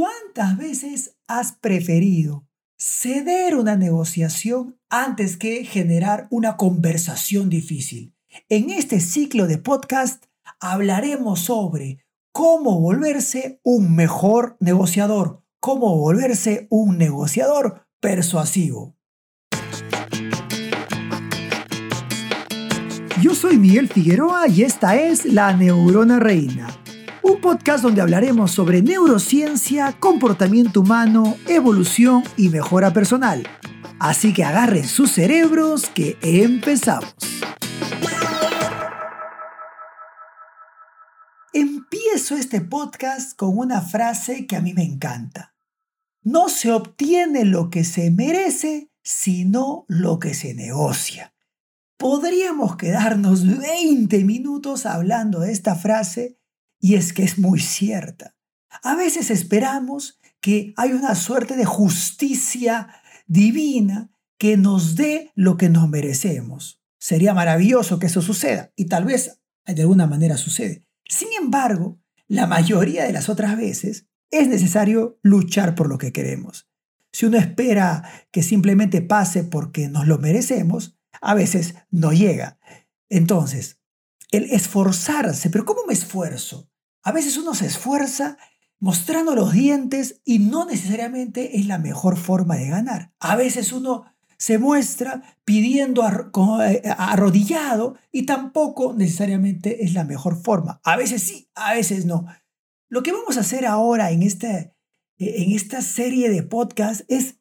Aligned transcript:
¿Cuántas 0.00 0.56
veces 0.56 1.18
has 1.28 1.52
preferido 1.52 2.46
ceder 2.78 3.54
una 3.54 3.76
negociación 3.76 4.78
antes 4.88 5.36
que 5.36 5.62
generar 5.66 6.26
una 6.30 6.56
conversación 6.56 7.50
difícil? 7.50 8.14
En 8.48 8.70
este 8.70 8.98
ciclo 9.00 9.46
de 9.46 9.58
podcast 9.58 10.24
hablaremos 10.58 11.40
sobre 11.40 11.98
cómo 12.32 12.80
volverse 12.80 13.60
un 13.62 13.94
mejor 13.94 14.56
negociador, 14.58 15.44
cómo 15.60 15.94
volverse 15.98 16.66
un 16.70 16.96
negociador 16.96 17.86
persuasivo. 18.00 18.96
Yo 23.20 23.34
soy 23.34 23.58
Miguel 23.58 23.88
Figueroa 23.88 24.48
y 24.48 24.62
esta 24.62 24.96
es 24.96 25.26
La 25.26 25.54
Neurona 25.54 26.18
Reina 26.18 26.79
un 27.30 27.40
podcast 27.40 27.84
donde 27.84 28.00
hablaremos 28.00 28.50
sobre 28.50 28.82
neurociencia, 28.82 29.94
comportamiento 30.00 30.80
humano, 30.80 31.36
evolución 31.46 32.24
y 32.36 32.48
mejora 32.48 32.92
personal. 32.92 33.46
Así 34.00 34.32
que 34.32 34.42
agarren 34.42 34.84
sus 34.84 35.12
cerebros 35.12 35.88
que 35.90 36.18
empezamos. 36.22 37.14
Empiezo 41.52 42.34
este 42.34 42.60
podcast 42.62 43.36
con 43.36 43.56
una 43.56 43.80
frase 43.80 44.48
que 44.48 44.56
a 44.56 44.60
mí 44.60 44.74
me 44.74 44.82
encanta. 44.82 45.54
No 46.22 46.48
se 46.48 46.72
obtiene 46.72 47.44
lo 47.44 47.70
que 47.70 47.84
se 47.84 48.10
merece, 48.10 48.90
sino 49.02 49.84
lo 49.86 50.18
que 50.18 50.34
se 50.34 50.52
negocia. 50.54 51.32
Podríamos 51.96 52.76
quedarnos 52.76 53.46
20 53.46 54.24
minutos 54.24 54.84
hablando 54.84 55.40
de 55.40 55.52
esta 55.52 55.76
frase 55.76 56.39
y 56.80 56.94
es 56.94 57.12
que 57.12 57.22
es 57.22 57.38
muy 57.38 57.60
cierta. 57.60 58.34
A 58.82 58.96
veces 58.96 59.30
esperamos 59.30 60.18
que 60.40 60.72
hay 60.76 60.92
una 60.92 61.14
suerte 61.14 61.56
de 61.56 61.64
justicia 61.64 62.88
divina 63.26 64.10
que 64.38 64.56
nos 64.56 64.96
dé 64.96 65.30
lo 65.34 65.56
que 65.56 65.68
nos 65.68 65.88
merecemos. 65.88 66.80
Sería 66.98 67.34
maravilloso 67.34 67.98
que 67.98 68.06
eso 68.06 68.22
suceda 68.22 68.72
y 68.74 68.86
tal 68.86 69.04
vez 69.04 69.40
de 69.66 69.82
alguna 69.82 70.06
manera 70.06 70.36
sucede. 70.36 70.86
Sin 71.06 71.28
embargo, 71.38 72.00
la 72.26 72.46
mayoría 72.46 73.04
de 73.04 73.12
las 73.12 73.28
otras 73.28 73.56
veces 73.56 74.06
es 74.30 74.48
necesario 74.48 75.18
luchar 75.22 75.74
por 75.74 75.88
lo 75.88 75.98
que 75.98 76.12
queremos. 76.12 76.68
Si 77.12 77.26
uno 77.26 77.38
espera 77.38 78.08
que 78.30 78.42
simplemente 78.42 79.02
pase 79.02 79.44
porque 79.44 79.88
nos 79.88 80.06
lo 80.06 80.18
merecemos, 80.18 80.96
a 81.20 81.34
veces 81.34 81.74
no 81.90 82.12
llega. 82.12 82.58
Entonces, 83.08 83.80
el 84.30 84.44
esforzarse, 84.44 85.50
pero 85.50 85.64
¿cómo 85.64 85.80
me 85.86 85.92
esfuerzo? 85.92 86.69
A 87.02 87.12
veces 87.12 87.36
uno 87.36 87.54
se 87.54 87.66
esfuerza 87.66 88.36
mostrando 88.78 89.34
los 89.34 89.52
dientes 89.52 90.20
y 90.24 90.38
no 90.38 90.64
necesariamente 90.64 91.58
es 91.58 91.66
la 91.66 91.78
mejor 91.78 92.16
forma 92.16 92.56
de 92.56 92.68
ganar. 92.68 93.12
A 93.20 93.36
veces 93.36 93.72
uno 93.72 94.04
se 94.38 94.58
muestra 94.58 95.22
pidiendo 95.44 96.02
eh, 96.62 96.82
arrodillado 96.96 97.98
y 98.10 98.24
tampoco 98.24 98.94
necesariamente 98.94 99.84
es 99.84 99.92
la 99.92 100.04
mejor 100.04 100.42
forma. 100.42 100.80
A 100.82 100.96
veces 100.96 101.22
sí, 101.22 101.50
a 101.54 101.74
veces 101.74 102.06
no. 102.06 102.26
Lo 102.88 103.02
que 103.02 103.12
vamos 103.12 103.36
a 103.36 103.40
hacer 103.40 103.66
ahora 103.66 104.10
en, 104.10 104.22
este, 104.22 104.74
en 105.18 105.52
esta 105.52 105.82
serie 105.82 106.30
de 106.30 106.42
podcast 106.42 107.02
es 107.08 107.39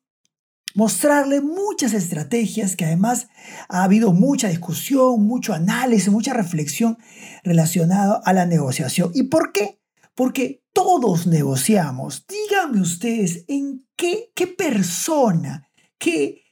mostrarle 0.75 1.41
muchas 1.41 1.93
estrategias 1.93 2.75
que 2.75 2.85
además 2.85 3.27
ha 3.67 3.83
habido 3.83 4.13
mucha 4.13 4.49
discusión, 4.49 5.25
mucho 5.25 5.53
análisis, 5.53 6.09
mucha 6.09 6.33
reflexión 6.33 6.97
relacionado 7.43 8.21
a 8.25 8.33
la 8.33 8.45
negociación. 8.45 9.11
¿Y 9.13 9.23
por 9.23 9.51
qué? 9.51 9.79
Porque 10.15 10.63
todos 10.73 11.27
negociamos. 11.27 12.25
Díganme 12.27 12.81
ustedes 12.81 13.45
en 13.47 13.85
qué, 13.95 14.31
qué 14.35 14.47
persona, 14.47 15.69
qué, 15.97 16.43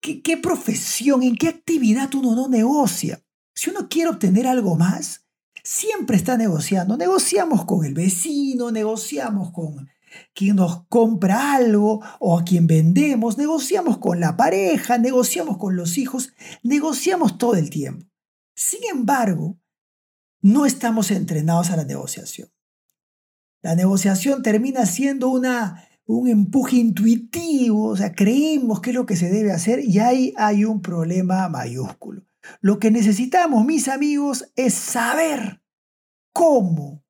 qué, 0.00 0.22
qué 0.22 0.36
profesión, 0.36 1.22
en 1.22 1.36
qué 1.36 1.48
actividad 1.48 2.14
uno 2.14 2.34
no 2.34 2.48
negocia. 2.48 3.22
Si 3.54 3.70
uno 3.70 3.88
quiere 3.88 4.10
obtener 4.10 4.46
algo 4.46 4.76
más, 4.76 5.26
siempre 5.62 6.16
está 6.16 6.36
negociando. 6.36 6.96
Negociamos 6.96 7.64
con 7.64 7.84
el 7.84 7.94
vecino, 7.94 8.70
negociamos 8.70 9.52
con 9.52 9.88
quien 10.34 10.56
nos 10.56 10.84
compra 10.88 11.54
algo 11.54 12.00
o 12.20 12.38
a 12.38 12.44
quien 12.44 12.66
vendemos, 12.66 13.38
negociamos 13.38 13.98
con 13.98 14.20
la 14.20 14.36
pareja, 14.36 14.98
negociamos 14.98 15.58
con 15.58 15.76
los 15.76 15.98
hijos, 15.98 16.34
negociamos 16.62 17.38
todo 17.38 17.54
el 17.54 17.70
tiempo. 17.70 18.06
Sin 18.54 18.80
embargo, 18.90 19.58
no 20.40 20.66
estamos 20.66 21.10
entrenados 21.10 21.70
a 21.70 21.76
la 21.76 21.84
negociación. 21.84 22.48
La 23.62 23.74
negociación 23.76 24.42
termina 24.42 24.86
siendo 24.86 25.28
una, 25.28 25.88
un 26.04 26.28
empuje 26.28 26.76
intuitivo, 26.76 27.86
o 27.86 27.96
sea, 27.96 28.12
creemos 28.12 28.80
que 28.80 28.90
es 28.90 28.96
lo 28.96 29.06
que 29.06 29.16
se 29.16 29.30
debe 29.30 29.52
hacer 29.52 29.84
y 29.84 30.00
ahí 30.00 30.34
hay 30.36 30.64
un 30.64 30.82
problema 30.82 31.48
mayúsculo. 31.48 32.24
Lo 32.60 32.78
que 32.78 32.90
necesitamos, 32.90 33.64
mis 33.64 33.88
amigos, 33.88 34.50
es 34.56 34.74
saber 34.74 35.62
cómo 36.32 37.04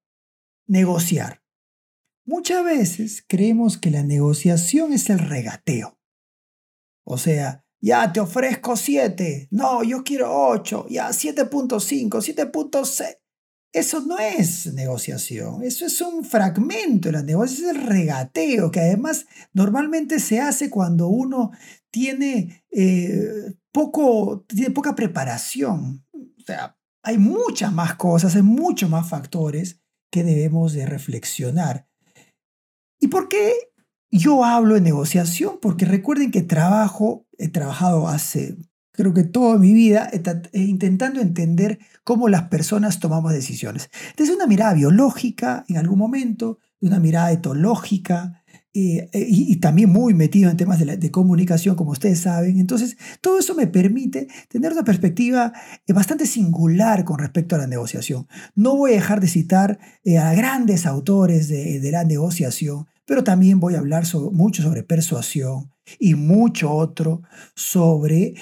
negociar. 0.67 1.42
Muchas 2.25 2.65
veces 2.65 3.25
creemos 3.27 3.79
que 3.79 3.91
la 3.91 4.03
negociación 4.03 4.93
es 4.93 5.11
el 5.11 5.19
regateo. 5.19 5.99
O 7.05 7.19
sea, 7.19 7.65
ya 7.81 8.13
te 8.13 8.21
ofrezco 8.21 8.77
7, 8.77 9.49
no, 9.51 9.83
yo 9.83 10.05
quiero 10.05 10.33
8, 10.33 10.87
ya 10.89 11.09
7.5, 11.09 12.09
7.6. 12.11 13.19
Eso 13.73 14.01
no 14.01 14.19
es 14.19 14.73
negociación, 14.75 15.63
eso 15.65 15.87
es 15.87 16.01
un 16.03 16.25
fragmento 16.25 17.09
de 17.09 17.13
la 17.13 17.23
negociación, 17.23 17.71
es 17.71 17.77
el 17.77 17.87
regateo, 17.87 18.71
que 18.71 18.81
además 18.81 19.27
normalmente 19.55 20.21
se 20.21 20.41
hace 20.41 20.69
cuando 20.69 21.09
uno 21.09 21.53
tiene, 21.91 22.65
eh, 22.71 23.55
poco, 23.73 24.45
tiene 24.47 24.71
poca 24.71 24.95
preparación. 24.95 26.05
O 26.13 26.45
sea, 26.47 26.79
hay 27.03 27.19
muchas 27.19 27.73
más 27.73 27.97
cosas, 27.97 28.37
hay 28.37 28.43
muchos 28.43 28.91
más 28.91 29.09
factores 29.09 29.81
que 30.11 30.23
debemos 30.23 30.75
de 30.75 30.87
reflexionar. 30.87 31.89
¿Y 33.03 33.09
por 33.09 33.29
qué 33.29 33.53
yo 34.13 34.45
hablo 34.45 34.75
de 34.75 34.81
negociación? 34.81 35.59
Porque 35.61 35.85
recuerden 35.85 36.31
que 36.31 36.43
trabajo, 36.43 37.27
he 37.37 37.49
trabajado 37.49 38.07
hace, 38.07 38.57
creo 38.93 39.13
que 39.13 39.25
toda 39.25 39.59
mi 39.59 39.75
vida, 39.75 40.09
intentando 40.53 41.21
entender 41.21 41.81
cómo 42.05 42.29
las 42.29 42.45
personas 42.45 43.01
tomamos 43.01 43.33
decisiones. 43.33 43.91
Desde 44.17 44.37
una 44.37 44.47
mirada 44.47 44.75
biológica 44.75 45.65
en 45.67 45.79
algún 45.79 45.99
momento, 45.99 46.61
de 46.81 46.87
una 46.87 47.01
mirada 47.01 47.33
etológica, 47.33 48.43
eh, 48.75 49.11
eh, 49.13 49.27
y, 49.29 49.57
también 49.57 49.91
muy 49.91 50.15
metido 50.15 50.51
en 50.51 50.57
temas 50.57 50.79
de, 50.79 51.11
comunicación, 51.11 51.77
como 51.77 51.91
ustedes 51.91 52.21
saben. 52.21 52.59
Entonces, 52.59 52.97
todo 53.21 53.39
eso 53.39 53.55
me 53.55 53.67
permite 53.67 54.29
tener 54.49 54.73
una 54.73 54.83
perspectiva 54.83 55.53
eh, 55.87 55.93
bastante 55.93 56.25
singular 56.25 57.05
con 57.05 57.19
respecto 57.19 57.55
a 57.55 57.59
la 57.59 57.67
negociación. 57.67 58.27
No 58.55 58.75
voy 58.75 58.93
a 58.93 58.95
dejar 58.95 59.21
de 59.21 59.29
citar 59.29 59.79
a 60.19 60.33
grandes 60.33 60.87
autores 60.87 61.49
de, 61.49 61.91
la 61.93 62.05
negociación, 62.05 62.87
pero 63.05 63.25
también 63.25 63.61
voy 63.61 63.75
a 63.75 63.79
hablar 63.79 64.05
mucho 64.33 64.63
sobre 64.63 64.83
persuasión 64.83 65.73
y 65.99 66.15
mucho 66.15 66.73
otro 66.73 67.23
sobre 67.55 68.35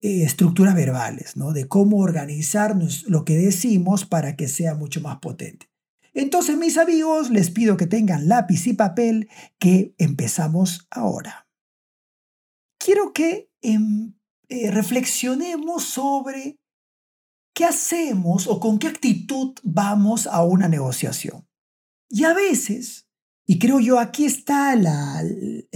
estructuras 0.00 0.74
verbales, 0.74 1.36
¿no? 1.36 1.52
de 1.52 1.66
cómo 1.66 1.98
organizarnos 1.98 3.04
lo 3.08 3.24
que 3.24 3.38
decimos 3.38 4.04
para 4.04 4.36
que 4.36 4.48
sea 4.48 4.74
mucho 4.74 5.00
más 5.00 5.18
potente. 5.18 5.70
Entonces, 6.14 6.56
mis 6.56 6.78
amigos, 6.78 7.30
les 7.30 7.50
pido 7.50 7.76
que 7.76 7.88
tengan 7.88 8.28
lápiz 8.28 8.66
y 8.68 8.74
papel, 8.74 9.28
que 9.58 9.94
empezamos 9.98 10.86
ahora. 10.90 11.48
Quiero 12.78 13.12
que 13.12 13.50
em, 13.62 14.14
eh, 14.48 14.70
reflexionemos 14.70 15.84
sobre 15.84 16.60
qué 17.52 17.64
hacemos 17.64 18.46
o 18.46 18.60
con 18.60 18.78
qué 18.78 18.86
actitud 18.86 19.54
vamos 19.64 20.28
a 20.28 20.44
una 20.44 20.68
negociación. 20.68 21.48
Y 22.08 22.24
a 22.24 22.32
veces, 22.32 23.03
y 23.46 23.58
creo 23.58 23.80
yo, 23.80 23.98
aquí 23.98 24.24
está 24.24 24.72
el, 24.72 25.68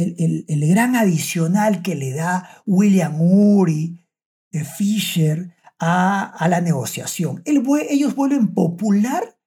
gran 0.47 0.97
adicional 0.97 1.82
que 1.82 1.94
le 1.94 2.12
da 2.12 2.62
William 2.67 3.20
Ury, 3.20 4.05
de 4.50 4.65
Fisher, 4.65 5.55
a, 5.79 6.47
la 6.49 6.61
negociación. 6.61 7.43
ellos 7.44 8.15
vuelven 8.15 8.55
popular 8.55 9.38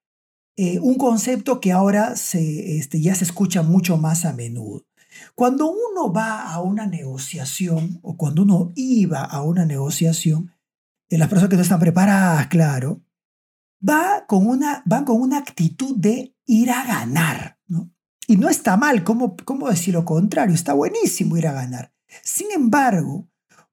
eh, 0.56 0.80
un 0.80 0.96
concepto 0.96 1.60
que 1.60 1.72
ahora 1.72 2.16
se, 2.16 2.78
este, 2.78 3.02
ya 3.02 3.16
se 3.16 3.24
escucha 3.24 3.64
mucho 3.64 3.98
más 3.98 4.26
a 4.26 4.34
menudo. 4.34 4.86
Cuando 5.36 5.72
uno 5.72 6.14
va 6.14 6.44
a 6.44 6.62
una 6.62 6.86
negociación 6.86 8.00
o 8.02 8.16
cuando 8.16 8.44
uno 8.44 8.72
iba 8.76 9.24
a 9.24 9.42
una 9.42 9.66
negociación, 9.66 10.52
de 11.10 11.18
las 11.18 11.28
personas 11.28 11.50
que 11.50 11.58
no 11.58 11.62
están 11.64 11.80
preparadas, 11.80 12.48
claro, 12.48 13.02
va 13.88 14.26
con 14.28 14.48
una, 14.48 14.82
van 14.86 15.04
con 15.04 15.20
una 15.20 15.40
actitud 15.40 15.96
de 15.98 16.36
ir 16.46 16.72
a 16.72 16.86
ganar. 16.86 17.60
Y 18.28 18.38
no 18.38 18.50
está 18.50 18.78
mal, 18.78 19.04
¿cómo, 19.04 19.36
¿cómo 19.44 19.70
decir 19.70 19.94
lo 19.94 20.06
contrario? 20.06 20.56
Está 20.56 20.74
buenísimo 20.74 21.38
ir 21.38 21.48
a 21.48 21.54
ganar. 21.54 21.94
Sin 22.24 22.52
embargo, 22.52 23.28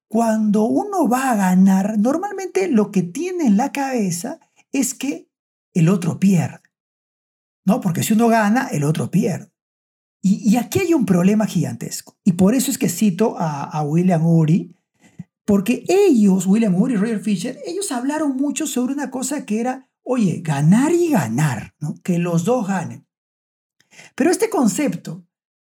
cuando 0.09 0.65
uno 0.65 1.09
va 1.09 1.31
a 1.31 1.37
ganar, 1.37 1.99
normalmente 1.99 2.69
lo 2.69 2.91
que 2.91 3.03
tiene 3.03 3.47
en 3.47 3.57
la 3.57 3.73
cabeza 3.73 4.41
es 4.73 4.95
que 4.95 5.31
el 5.75 5.89
otro 5.89 6.19
pierde. 6.19 6.61
¿no? 7.69 7.83
Porque 7.83 8.03
si 8.03 8.15
uno 8.15 8.29
gana, 8.29 8.69
el 8.69 8.83
otro 8.83 9.11
pierde. 9.11 9.53
Y, 10.23 10.57
aquí 10.57 10.81
hay 10.81 10.95
un 10.95 11.07
problema 11.07 11.47
gigantesco. 11.47 12.19
Y 12.25 12.33
por 12.33 12.55
eso 12.55 12.71
es 12.71 12.79
que 12.79 12.89
cito 12.89 13.39
a, 13.39 13.65
a 13.65 13.83
William 13.83 14.27
Ury, 14.27 14.75
porque 15.45 15.85
ellos, 15.87 16.47
William 16.47 16.75
Ury 16.75 16.95
y 16.95 16.97
Roger 16.97 17.21
Fisher, 17.21 17.59
ellos 17.67 17.93
hablaron 17.93 18.37
mucho 18.37 18.67
sobre 18.67 18.95
una 18.95 19.11
cosa 19.11 19.47
que 19.47 19.61
era, 19.61 19.89
oye, 20.03 20.41
ganar 20.43 20.93
y 20.93 21.11
ganar, 21.11 21.75
¿no? 21.79 21.95
que 22.03 22.19
los 22.19 22.45
dos 22.45 22.67
ganen. 22.67 23.07
Pero 24.15 24.31
este 24.31 24.51
concepto, 24.51 25.27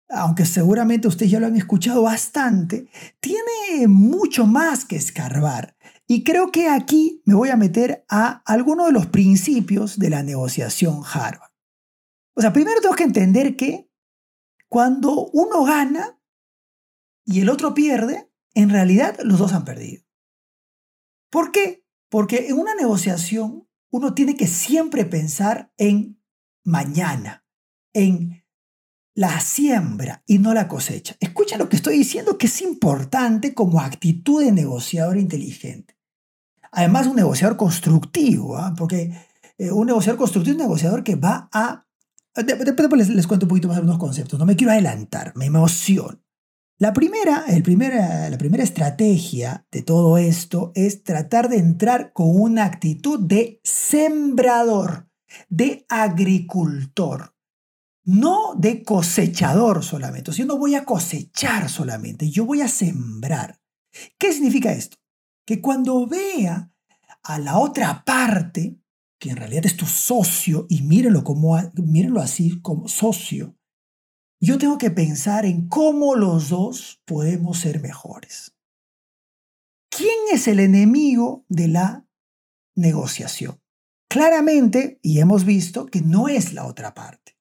aunque 0.09 0.45
seguramente 0.45 1.09
ustedes 1.09 1.33
ya 1.33 1.41
lo 1.41 1.47
han 1.47 1.57
escuchado 1.57 2.03
bastante, 2.03 2.89
tiene 3.21 3.89
mucho 3.89 4.47
más 4.47 4.85
que 4.85 4.97
escarbar. 4.97 5.77
Y 6.07 6.23
creo 6.23 6.53
que 6.53 6.69
aquí 6.69 7.23
me 7.25 7.35
voy 7.35 7.49
a 7.49 7.57
meter 7.57 8.05
a 8.09 8.43
alguno 8.47 8.87
de 8.87 8.93
los 8.93 9.07
principios 9.07 9.99
de 9.99 10.11
la 10.11 10.23
negociación 10.23 11.03
Harvard. 11.05 11.51
O 12.35 12.41
sea, 12.41 12.53
primero 12.53 12.81
tengo 12.81 12.95
que 12.95 13.05
entender 13.05 13.57
que 13.57 13.91
cuando 14.69 15.27
uno 15.33 15.65
gana 15.65 16.21
y 17.25 17.41
el 17.41 17.49
otro 17.49 17.75
pierde, 17.75 18.31
en 18.55 18.71
realidad 18.71 19.19
los 19.25 19.39
dos 19.39 19.53
han 19.53 19.65
perdido. 19.65 20.05
¿Por 21.31 21.51
qué? 21.51 21.85
Porque 22.09 22.49
en 22.49 22.59
una 22.59 22.75
negociación 22.75 23.69
uno 23.91 24.15
tiene 24.15 24.37
que 24.37 24.47
siempre 24.47 25.05
pensar 25.05 25.73
en 25.77 26.23
mañana, 26.65 27.46
en 27.97 28.45
la 29.15 29.41
siembra 29.41 30.23
y 30.27 30.39
no 30.39 30.53
la 30.53 30.69
cosecha. 30.69 31.17
Escucha 31.19 31.57
lo 31.57 31.71
que 31.71 31.77
estoy 31.77 31.97
diciendo 31.97 32.37
que 32.37 32.47
es 32.47 32.61
importante 32.61 33.55
como 33.55 33.81
actitud 33.81 34.45
de 34.45 34.53
negociador 34.53 35.17
inteligente. 35.17 35.97
Además, 36.71 37.07
un 37.07 37.17
negociador 37.17 37.57
constructivo, 37.57 38.59
¿ah? 38.59 38.75
porque 38.77 39.15
eh, 39.57 39.71
un 39.71 39.87
negociador 39.87 40.19
constructivo 40.19 40.53
es 40.53 40.61
un 40.61 40.67
negociador 40.67 41.03
que 41.03 41.17
va 41.17 41.49
a... 41.51 41.87
Después 42.35 43.09
les, 43.09 43.27
cuento 43.27 43.47
un 43.47 43.49
poquito 43.49 43.69
más 43.69 43.79
algunos 43.79 43.99
conceptos, 43.99 44.39
no 44.39 44.45
me 44.45 44.57
quiero 44.57 44.73
adelantar, 44.73 45.33
me 45.37 45.47
emociono. 45.47 46.21
La 46.79 46.93
primera, 46.93 47.47
el 47.49 47.63
la 47.63 48.37
primera 48.37 48.63
estrategia 48.63 49.67
de 49.71 49.81
todo 49.81 50.19
esto 50.19 50.73
es 50.75 51.03
tratar 51.03 51.49
de 51.49 51.57
entrar 51.57 52.13
con 52.13 52.39
una 52.39 52.67
actitud 52.67 53.19
de 53.19 53.63
sembrador, 53.65 55.09
de 55.49 55.87
agricultor 55.89 57.36
no 58.07 58.55
de 58.55 58.85
cosechador 58.85 59.85
solamente. 59.85 60.31
O 60.31 60.35
yo 60.35 60.47
no 60.47 60.57
voy 60.57 60.75
a 60.75 60.85
cosechar 60.85 61.69
solamente, 61.69 62.31
yo 62.31 62.47
voy 62.47 62.63
a 62.63 62.69
sembrar. 62.69 63.61
¿Qué 64.17 64.33
significa 64.33 64.73
esto? 64.73 64.97
Que 65.45 65.61
cuando 65.61 66.07
vea 66.07 66.73
a 67.23 67.39
la 67.39 67.59
otra 67.59 68.05
parte, 68.05 68.79
que 69.19 69.31
en 69.31 69.37
realidad 69.37 69.67
es 69.67 69.77
tu 69.77 69.87
socio, 69.87 70.67
y 70.69 70.83
mírenlo, 70.83 71.25
mírenlo 71.75 72.21
así 72.21 72.61
como 72.61 72.89
socio, 72.89 73.57
yo 74.41 74.59
tengo 74.59 74.79
que 74.79 74.91
pensar 74.91 75.45
en 75.45 75.69
cómo 75.69 76.15
los 76.15 76.51
dos 76.51 77.03
podemos 77.07 77.59
ser 77.59 77.81
mejores. 77.81 78.55
¿Quién 79.91 80.15
es 80.31 80.47
el 80.47 80.61
enemigo 80.61 81.45
de 81.49 81.69
la 81.69 82.07
negociación? 82.77 83.61
Claramente, 84.09 85.01
y 85.03 85.19
hemos 85.19 85.45
visto 85.45 85.87
que 85.87 86.03
no 86.03 86.29
es 86.29 86.53
la 86.53 86.67
otra 86.67 86.95
parte. 86.95 87.36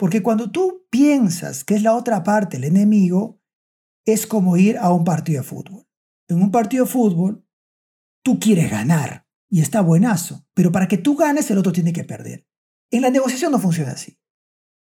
Porque 0.00 0.22
cuando 0.22 0.50
tú 0.50 0.86
piensas 0.88 1.62
que 1.62 1.74
es 1.74 1.82
la 1.82 1.94
otra 1.94 2.22
parte 2.22 2.56
el 2.56 2.64
enemigo, 2.64 3.38
es 4.06 4.26
como 4.26 4.56
ir 4.56 4.78
a 4.78 4.90
un 4.94 5.04
partido 5.04 5.42
de 5.42 5.46
fútbol. 5.46 5.86
En 6.26 6.40
un 6.40 6.50
partido 6.50 6.86
de 6.86 6.90
fútbol, 6.90 7.46
tú 8.24 8.40
quieres 8.40 8.70
ganar 8.70 9.26
y 9.50 9.60
está 9.60 9.82
buenazo, 9.82 10.46
pero 10.54 10.72
para 10.72 10.88
que 10.88 10.96
tú 10.96 11.16
ganes 11.16 11.50
el 11.50 11.58
otro 11.58 11.70
tiene 11.70 11.92
que 11.92 12.04
perder. 12.04 12.46
En 12.90 13.02
la 13.02 13.10
negociación 13.10 13.52
no 13.52 13.58
funciona 13.58 13.90
así. 13.90 14.18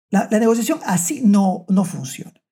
La, 0.08 0.28
negociación 0.28 0.80
así 0.86 1.20
no, 1.22 1.66
no 1.68 1.84
funciona. 1.84 2.42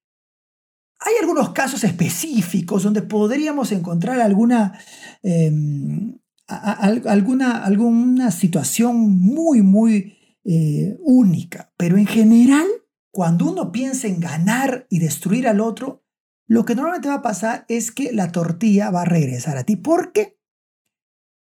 Hay 0.98 1.14
algunos 1.18 1.52
casos 1.52 1.82
específicos 1.82 2.82
donde 2.82 3.00
podríamos 3.00 3.72
encontrar 3.72 4.20
alguna, 4.20 4.78
em, 5.22 6.18
alguna, 6.46 7.64
alguna 7.64 8.30
situación 8.30 9.18
muy, 9.18 9.62
muy 9.62 10.19
eh, 10.44 10.96
única, 11.00 11.72
pero 11.76 11.98
en 11.98 12.06
general, 12.06 12.66
cuando 13.12 13.50
uno 13.50 13.72
piensa 13.72 14.06
en 14.06 14.20
ganar 14.20 14.86
y 14.88 14.98
destruir 14.98 15.46
al 15.48 15.60
otro, 15.60 16.04
lo 16.46 16.64
que 16.64 16.74
normalmente 16.74 17.08
va 17.08 17.16
a 17.16 17.22
pasar 17.22 17.64
es 17.68 17.92
que 17.92 18.12
la 18.12 18.32
tortilla 18.32 18.90
va 18.90 19.02
a 19.02 19.06
regresar 19.06 19.56
a 19.56 19.64
ti. 19.64 19.76
¿Por 19.76 20.12
qué? 20.12 20.40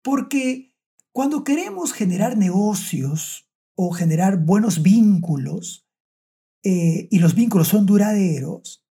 Porque 0.03 0.73
cuando 1.11 1.43
queremos 1.43 1.93
generar 1.93 2.37
negocios 2.37 3.49
o 3.75 3.91
generar 3.91 4.37
buenos 4.37 4.81
vínculos, 4.81 5.87
eh, 6.63 7.07
y 7.11 7.19
los 7.19 7.35
vínculos 7.35 7.67
son 7.67 7.85
duraderos, 7.85 8.85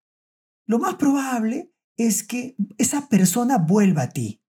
lo 0.66 0.78
más 0.78 0.94
probable 0.94 1.72
es 1.96 2.22
que 2.22 2.56
esa 2.78 3.08
persona 3.08 3.58
vuelva 3.58 4.02
a 4.02 4.08
ti. 4.10 4.42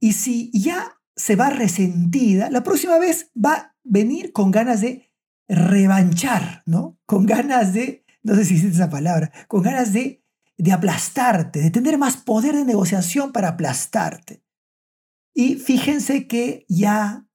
Y 0.00 0.12
si 0.12 0.50
ya 0.52 1.00
se 1.16 1.36
va 1.36 1.50
resentida, 1.50 2.50
la 2.50 2.62
próxima 2.62 2.98
vez 2.98 3.30
va 3.34 3.76
venir 3.88 4.32
con 4.32 4.50
ganas 4.50 4.80
de 4.80 5.10
revanchar, 5.48 6.62
¿no? 6.66 6.98
Con 7.06 7.26
ganas 7.26 7.72
de, 7.72 8.04
no 8.22 8.34
sé 8.34 8.44
si 8.44 8.54
existe 8.54 8.76
esa 8.76 8.90
palabra, 8.90 9.32
con 9.48 9.62
ganas 9.62 9.92
de, 9.92 10.24
de 10.56 10.72
aplastarte, 10.72 11.60
de 11.60 11.70
tener 11.70 11.98
más 11.98 12.16
poder 12.16 12.54
de 12.54 12.64
negociación 12.64 13.32
para 13.32 13.48
aplastarte. 13.48 14.42
Y 15.34 15.56
fíjense 15.56 16.26
que 16.26 16.66
ya 16.68 17.26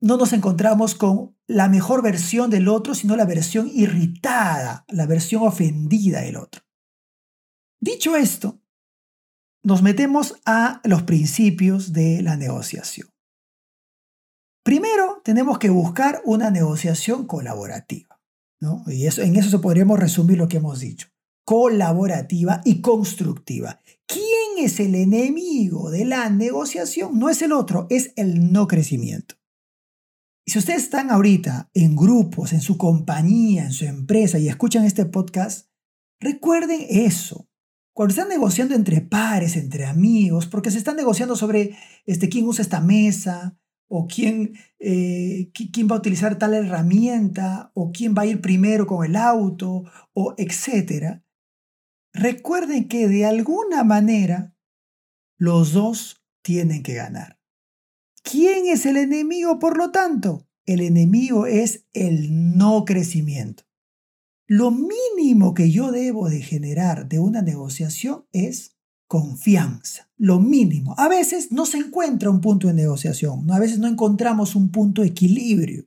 no 0.00 0.16
nos 0.16 0.32
encontramos 0.32 0.94
con 0.94 1.36
la 1.46 1.68
mejor 1.68 2.02
versión 2.02 2.50
del 2.50 2.68
otro, 2.68 2.94
sino 2.94 3.16
la 3.16 3.24
versión 3.24 3.70
irritada, 3.72 4.84
la 4.88 5.06
versión 5.06 5.42
ofendida 5.42 6.20
del 6.20 6.36
otro. 6.36 6.62
Dicho 7.80 8.16
esto, 8.16 8.62
nos 9.62 9.82
metemos 9.82 10.34
a 10.44 10.80
los 10.84 11.02
principios 11.02 11.92
de 11.92 12.22
la 12.22 12.36
negociación. 12.36 13.13
Primero, 14.64 15.20
tenemos 15.22 15.58
que 15.58 15.68
buscar 15.68 16.22
una 16.24 16.50
negociación 16.50 17.26
colaborativa. 17.26 18.18
¿no? 18.60 18.82
Y 18.86 19.06
eso, 19.06 19.20
en 19.20 19.36
eso 19.36 19.50
se 19.50 19.58
podríamos 19.58 20.00
resumir 20.00 20.38
lo 20.38 20.48
que 20.48 20.56
hemos 20.56 20.80
dicho. 20.80 21.08
Colaborativa 21.44 22.62
y 22.64 22.80
constructiva. 22.80 23.80
¿Quién 24.06 24.64
es 24.64 24.80
el 24.80 24.94
enemigo 24.94 25.90
de 25.90 26.06
la 26.06 26.30
negociación? 26.30 27.18
No 27.18 27.28
es 27.28 27.42
el 27.42 27.52
otro, 27.52 27.86
es 27.90 28.12
el 28.16 28.52
no 28.52 28.66
crecimiento. 28.66 29.34
Y 30.46 30.52
si 30.52 30.58
ustedes 30.58 30.84
están 30.84 31.10
ahorita 31.10 31.70
en 31.74 31.94
grupos, 31.94 32.54
en 32.54 32.62
su 32.62 32.78
compañía, 32.78 33.64
en 33.64 33.72
su 33.72 33.84
empresa 33.84 34.38
y 34.38 34.48
escuchan 34.48 34.84
este 34.84 35.04
podcast, 35.04 35.68
recuerden 36.20 36.86
eso. 36.88 37.48
Cuando 37.92 38.12
están 38.12 38.28
negociando 38.28 38.74
entre 38.74 39.02
pares, 39.02 39.56
entre 39.56 39.84
amigos, 39.84 40.46
porque 40.46 40.70
se 40.70 40.78
están 40.78 40.96
negociando 40.96 41.36
sobre 41.36 41.76
este, 42.06 42.30
quién 42.30 42.46
usa 42.46 42.62
esta 42.62 42.80
mesa, 42.80 43.58
o 43.88 44.06
quién, 44.06 44.54
eh, 44.78 45.50
quién 45.52 45.88
va 45.88 45.96
a 45.96 45.98
utilizar 45.98 46.38
tal 46.38 46.54
herramienta, 46.54 47.70
o 47.74 47.92
quién 47.92 48.14
va 48.16 48.22
a 48.22 48.26
ir 48.26 48.40
primero 48.40 48.86
con 48.86 49.04
el 49.04 49.16
auto, 49.16 49.84
o 50.12 50.34
etcétera, 50.36 51.24
recuerden 52.12 52.88
que 52.88 53.08
de 53.08 53.24
alguna 53.24 53.84
manera 53.84 54.54
los 55.36 55.72
dos 55.72 56.24
tienen 56.42 56.82
que 56.82 56.94
ganar. 56.94 57.38
¿Quién 58.22 58.66
es 58.66 58.86
el 58.86 58.96
enemigo, 58.96 59.58
por 59.58 59.76
lo 59.76 59.90
tanto? 59.90 60.46
El 60.66 60.80
enemigo 60.80 61.46
es 61.46 61.86
el 61.92 62.56
no 62.56 62.84
crecimiento. 62.84 63.64
Lo 64.46 64.70
mínimo 64.70 65.54
que 65.54 65.70
yo 65.70 65.90
debo 65.90 66.28
de 66.28 66.40
generar 66.40 67.08
de 67.08 67.18
una 67.18 67.42
negociación 67.42 68.26
es 68.32 68.73
confianza, 69.06 70.10
lo 70.16 70.40
mínimo. 70.40 70.94
A 70.98 71.08
veces 71.08 71.52
no 71.52 71.66
se 71.66 71.78
encuentra 71.78 72.30
un 72.30 72.40
punto 72.40 72.68
de 72.68 72.74
negociación, 72.74 73.50
a 73.50 73.58
veces 73.58 73.78
no 73.78 73.86
encontramos 73.86 74.54
un 74.54 74.70
punto 74.70 75.02
de 75.02 75.08
equilibrio. 75.08 75.86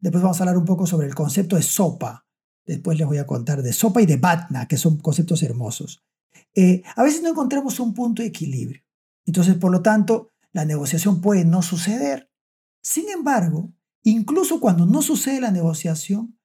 Después 0.00 0.22
vamos 0.22 0.40
a 0.40 0.44
hablar 0.44 0.58
un 0.58 0.64
poco 0.64 0.86
sobre 0.86 1.06
el 1.06 1.14
concepto 1.14 1.56
de 1.56 1.62
sopa. 1.62 2.26
Después 2.66 2.98
les 2.98 3.06
voy 3.06 3.18
a 3.18 3.26
contar 3.26 3.62
de 3.62 3.72
sopa 3.72 4.02
y 4.02 4.06
de 4.06 4.16
batna, 4.16 4.68
que 4.68 4.76
son 4.76 4.98
conceptos 4.98 5.42
hermosos. 5.42 6.04
Eh, 6.54 6.82
a 6.94 7.02
veces 7.02 7.22
no 7.22 7.30
encontramos 7.30 7.80
un 7.80 7.94
punto 7.94 8.22
de 8.22 8.28
equilibrio. 8.28 8.82
Entonces, 9.24 9.56
por 9.56 9.72
lo 9.72 9.82
tanto, 9.82 10.30
la 10.52 10.64
negociación 10.64 11.20
puede 11.20 11.44
no 11.44 11.62
suceder. 11.62 12.30
Sin 12.82 13.08
embargo, 13.08 13.72
incluso 14.02 14.60
cuando 14.60 14.86
no 14.86 15.02
sucede 15.02 15.40
la 15.40 15.50
negociación, 15.50 16.38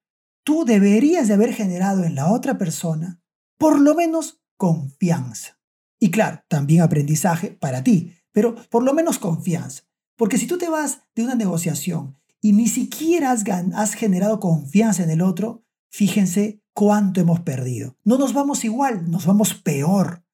tú 0.44 0.64
deberías 0.64 1.28
de 1.28 1.34
haber 1.34 1.52
generado 1.52 2.04
en 2.04 2.14
la 2.14 2.32
otra 2.32 2.58
persona 2.58 3.20
por 3.58 3.80
lo 3.80 3.94
menos 3.94 4.42
confianza. 4.56 5.58
Y 6.04 6.10
claro, 6.10 6.42
también 6.48 6.82
aprendizaje 6.82 7.52
para 7.52 7.82
ti, 7.82 8.12
pero 8.30 8.56
por 8.68 8.82
lo 8.82 8.92
menos 8.92 9.18
confianza. 9.18 9.84
Porque 10.16 10.36
si 10.36 10.46
tú 10.46 10.58
te 10.58 10.68
vas 10.68 11.00
de 11.14 11.24
una 11.24 11.34
negociación 11.34 12.18
y 12.42 12.52
ni 12.52 12.68
siquiera 12.68 13.30
has, 13.30 13.42
has 13.74 13.94
generado 13.94 14.38
confianza 14.38 15.02
en 15.02 15.08
el 15.08 15.22
otro, 15.22 15.64
fíjense 15.90 16.62
cuánto 16.74 17.22
hemos 17.22 17.40
perdido. 17.40 17.96
No 18.04 18.18
nos 18.18 18.34
vamos 18.34 18.66
igual, 18.66 19.10
nos 19.10 19.24
vamos 19.24 19.54
peor. 19.54 20.26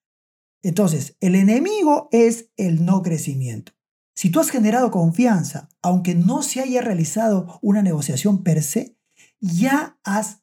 Entonces, 0.61 1.17
el 1.21 1.37
enemigo 1.37 2.09
es 2.11 2.51
el 2.57 2.85
no 2.85 3.03
crecimiento. 3.03 3.71
Si 4.17 4.29
tú 4.31 4.41
has 4.41 4.51
generado 4.51 4.91
confianza, 4.91 5.69
aunque 5.83 6.17
no 6.17 6.43
se 6.43 6.61
haya 6.61 6.83
realizado 6.83 7.61
una 7.63 7.81
negociación 7.81 8.43
per 8.43 8.65
se, 8.65 8.99
ya 9.39 10.01
has 10.03 10.43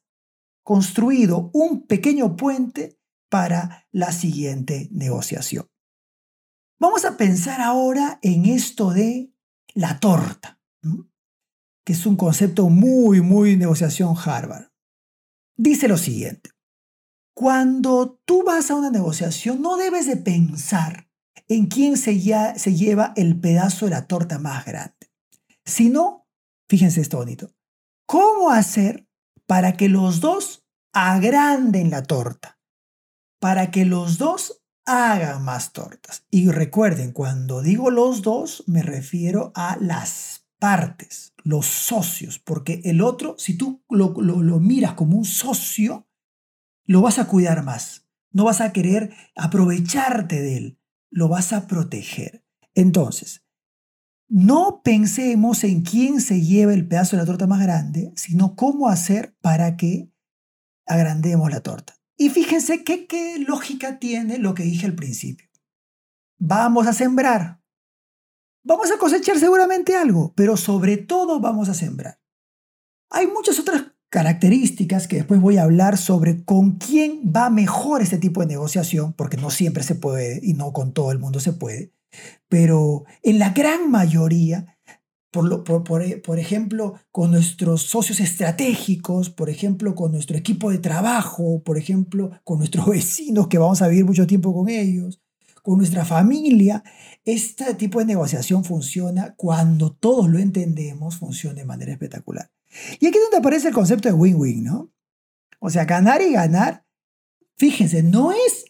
construido 0.62 1.50
un 1.52 1.86
pequeño 1.86 2.34
puente 2.34 2.97
para 3.28 3.86
la 3.90 4.12
siguiente 4.12 4.88
negociación. 4.90 5.66
Vamos 6.80 7.04
a 7.04 7.16
pensar 7.16 7.60
ahora 7.60 8.18
en 8.22 8.46
esto 8.46 8.90
de 8.90 9.32
la 9.74 9.98
torta, 9.98 10.60
que 11.84 11.92
es 11.92 12.06
un 12.06 12.16
concepto 12.16 12.68
muy, 12.68 13.20
muy 13.20 13.56
negociación 13.56 14.14
Harvard. 14.16 14.70
Dice 15.56 15.88
lo 15.88 15.96
siguiente, 15.96 16.50
cuando 17.34 18.20
tú 18.24 18.44
vas 18.44 18.70
a 18.70 18.76
una 18.76 18.90
negociación 18.90 19.60
no 19.60 19.76
debes 19.76 20.06
de 20.06 20.16
pensar 20.16 21.08
en 21.48 21.66
quién 21.66 21.96
se, 21.96 22.20
se 22.56 22.74
lleva 22.74 23.12
el 23.16 23.40
pedazo 23.40 23.86
de 23.86 23.92
la 23.92 24.06
torta 24.06 24.38
más 24.38 24.64
grande, 24.64 25.10
sino, 25.64 26.26
fíjense 26.68 27.00
esto 27.00 27.18
bonito, 27.18 27.52
cómo 28.06 28.50
hacer 28.50 29.08
para 29.46 29.76
que 29.76 29.88
los 29.88 30.20
dos 30.20 30.66
agranden 30.92 31.90
la 31.90 32.02
torta, 32.02 32.57
para 33.38 33.70
que 33.70 33.84
los 33.84 34.18
dos 34.18 34.62
hagan 34.88 35.44
más 35.44 35.72
tortas. 35.72 36.24
Y 36.30 36.50
recuerden, 36.50 37.12
cuando 37.12 37.62
digo 37.62 37.90
los 37.90 38.22
dos, 38.22 38.64
me 38.66 38.82
refiero 38.82 39.52
a 39.54 39.76
las 39.80 40.46
partes, 40.58 41.34
los 41.44 41.66
socios, 41.66 42.38
porque 42.38 42.80
el 42.84 43.00
otro, 43.02 43.36
si 43.38 43.56
tú 43.56 43.84
lo, 43.88 44.10
miras 44.60 44.94
como 44.94 45.16
un 45.16 45.24
socio, 45.24 46.08
lo 46.84 47.02
vas 47.02 47.18
a 47.18 47.28
cuidar 47.28 47.62
más, 47.62 48.06
no 48.32 48.44
vas 48.44 48.60
a 48.60 48.72
querer 48.72 49.12
aprovecharte 49.36 50.40
de 50.40 50.56
él, 50.56 50.80
lo 51.10 51.28
vas 51.28 51.52
a 51.52 51.66
proteger. 51.66 52.44
Entonces, 52.74 53.44
no 54.28 54.82
pensemos 54.82 55.64
en 55.64 55.82
quién 55.82 56.20
se 56.20 56.42
lleva 56.42 56.74
el 56.74 56.88
pedazo 56.88 57.16
de 57.16 57.22
la 57.22 57.26
torta 57.26 57.46
más 57.46 57.62
grande, 57.62 58.12
sino 58.16 58.56
cómo 58.56 58.88
hacer 58.88 59.36
para 59.40 59.76
que 59.76 60.10
agrandemos 60.86 61.50
la 61.50 61.60
torta. 61.60 61.97
Y 62.20 62.30
fíjense 62.30 62.82
qué, 62.82 63.38
lógica 63.46 64.00
tiene 64.00 64.38
lo 64.38 64.52
que 64.52 64.64
dije 64.64 64.86
al 64.86 64.94
principio. 64.96 65.48
Vamos 66.38 66.88
a 66.88 66.92
sembrar. 66.92 67.60
Vamos 68.64 68.90
a 68.90 68.98
cosechar 68.98 69.38
seguramente 69.38 69.94
algo, 69.94 70.34
pero 70.34 70.56
sobre 70.56 70.96
todo 70.96 71.40
vamos 71.40 71.68
a 71.68 71.74
sembrar. 71.74 72.20
Hay 73.10 73.28
muchas 73.28 73.60
otras 73.60 73.92
características 74.10 75.06
que 75.06 75.16
después 75.16 75.40
voy 75.40 75.58
a 75.58 75.62
hablar 75.62 75.96
sobre 75.96 76.44
con 76.44 76.72
quién 76.72 77.32
va 77.34 77.50
mejor 77.50 78.02
este 78.02 78.18
tipo 78.18 78.40
de 78.40 78.48
negociación, 78.48 79.12
porque 79.12 79.36
no 79.36 79.50
siempre 79.50 79.84
se 79.84 79.94
puede 79.94 80.40
y 80.42 80.54
no 80.54 80.72
con 80.72 80.92
todo 80.92 81.12
el 81.12 81.20
mundo 81.20 81.38
se 81.38 81.52
puede, 81.52 81.92
pero 82.48 83.04
en 83.22 83.38
la 83.38 83.50
gran 83.50 83.90
mayoría 83.90 84.77
por, 85.30 86.38
ejemplo, 86.38 86.94
con 87.10 87.32
nuestros 87.32 87.82
socios 87.82 88.20
estratégicos, 88.20 89.30
por 89.30 89.50
ejemplo, 89.50 89.94
con 89.94 90.12
nuestro 90.12 90.36
equipo 90.36 90.70
de 90.70 90.78
trabajo, 90.78 91.62
por 91.62 91.76
ejemplo, 91.76 92.30
con 92.44 92.58
nuestros 92.58 92.86
vecinos 92.88 93.48
que 93.48 93.58
vamos 93.58 93.82
a 93.82 93.88
vivir 93.88 94.04
mucho 94.04 94.26
tiempo 94.26 94.54
con 94.54 94.68
ellos, 94.68 95.20
con 95.62 95.78
nuestra 95.78 96.04
familia. 96.04 96.82
Este 97.24 97.74
tipo 97.74 97.98
de 97.98 98.06
negociación 98.06 98.64
funciona 98.64 99.34
cuando 99.36 99.92
todos 99.92 100.30
lo 100.30 100.38
entendemos, 100.38 101.16
funciona 101.16 101.56
de 101.56 101.66
manera 101.66 101.92
espectacular. 101.92 102.50
Y 103.00 103.06
aquí 103.06 103.18
es 103.18 103.24
donde 103.24 103.38
aparece 103.38 103.68
el 103.68 103.74
concepto 103.74 104.08
de 104.08 104.14
win-win, 104.14 104.64
¿no? 104.64 104.92
O 105.60 105.70
sea, 105.70 105.84
ganar 105.84 106.22
y 106.22 106.32
ganar, 106.32 106.86
fíjense, 107.56 108.02
no 108.02 108.32
es 108.32 108.66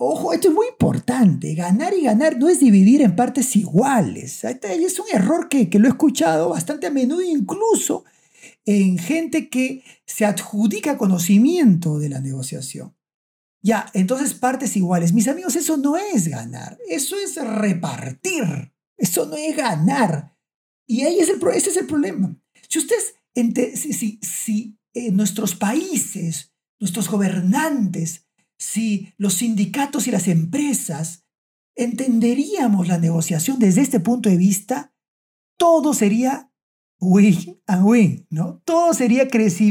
Ojo, 0.00 0.32
esto 0.32 0.48
es 0.48 0.54
muy 0.54 0.68
importante. 0.68 1.54
Ganar 1.54 1.92
y 1.92 2.02
ganar 2.02 2.38
no 2.38 2.48
es 2.48 2.60
dividir 2.60 3.02
en 3.02 3.16
partes 3.16 3.56
iguales. 3.56 4.44
Es 4.44 4.98
un 5.00 5.06
error 5.12 5.48
que, 5.48 5.68
lo 5.76 5.86
he 5.86 5.90
escuchado 5.90 6.50
bastante 6.50 6.86
a 6.86 6.90
menudo, 6.90 7.20
incluso 7.20 8.04
en 8.64 8.96
gente 8.98 9.48
que 9.48 9.82
se 10.06 10.24
adjudica 10.24 10.96
conocimiento 10.96 11.98
de 11.98 12.10
la 12.10 12.20
negociación. 12.20 12.94
Ya, 13.60 13.90
entonces 13.92 14.34
partes 14.34 14.76
iguales. 14.76 15.12
Mis 15.12 15.26
amigos, 15.26 15.56
eso 15.56 15.76
no 15.76 15.96
es 15.96 16.28
ganar, 16.28 16.78
eso 16.88 17.16
es 17.16 17.34
repartir, 17.44 18.72
eso 18.96 19.26
no 19.26 19.36
es 19.36 19.56
ganar. 19.56 20.36
Y 20.86 21.02
ahí 21.02 21.18
es 21.18 21.28
el, 21.28 21.40
ese 21.48 21.70
es 21.70 21.76
el 21.76 21.86
problema. 21.86 22.40
Si 22.68 22.78
ustedes, 22.78 23.14
si, 23.74 24.20
si, 24.22 24.78
eh, 24.94 25.10
nuestros 25.10 25.56
países, 25.56 26.52
nuestros 26.78 27.10
gobernantes, 27.10 28.27
si 28.58 29.14
los 29.16 29.34
sindicatos 29.34 30.06
y 30.06 30.10
las 30.10 30.28
empresas 30.28 31.24
entenderíamos 31.74 32.88
la 32.88 32.98
negociación 32.98 33.58
desde 33.58 33.82
este 33.82 34.00
punto 34.00 34.28
de 34.28 34.36
vista, 34.36 34.92
todo 35.56 35.94
sería 35.94 36.50
win 37.00 37.60
and 37.66 37.84
win, 37.84 38.26
¿no? 38.30 38.60
Todo 38.64 38.92
sería 38.92 39.28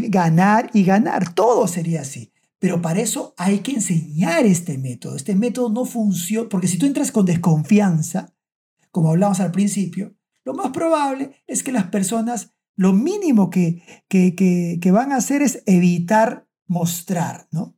ganar 0.10 0.70
y 0.74 0.84
ganar, 0.84 1.34
todo 1.34 1.68
sería 1.68 2.02
así. 2.02 2.32
Pero 2.60 2.82
para 2.82 3.02
eso 3.02 3.36
hay 3.38 3.60
que 3.60 3.74
enseñar 3.74 4.46
este 4.46 4.78
método. 4.78 5.16
Este 5.16 5.36
método 5.36 5.70
no 5.70 5.86
funciona, 5.86 6.50
porque 6.50 6.68
si 6.68 6.78
tú 6.78 6.86
entras 6.86 7.12
con 7.12 7.26
desconfianza, 7.26 8.34
como 8.90 9.10
hablamos 9.10 9.40
al 9.42 9.52
principio, 9.52 10.16
lo 10.44 10.54
más 10.54 10.72
probable 10.72 11.44
es 11.46 11.62
que 11.62 11.72
las 11.72 11.88
personas, 11.88 12.54
lo 12.76 12.94
mínimo 12.94 13.50
que, 13.50 13.84
que, 14.08 14.34
que 14.82 14.92
van 14.92 15.12
a 15.12 15.18
hacer 15.18 15.42
es 15.42 15.62
evitar 15.66 16.48
mostrar, 16.68 17.48
¿no? 17.52 17.77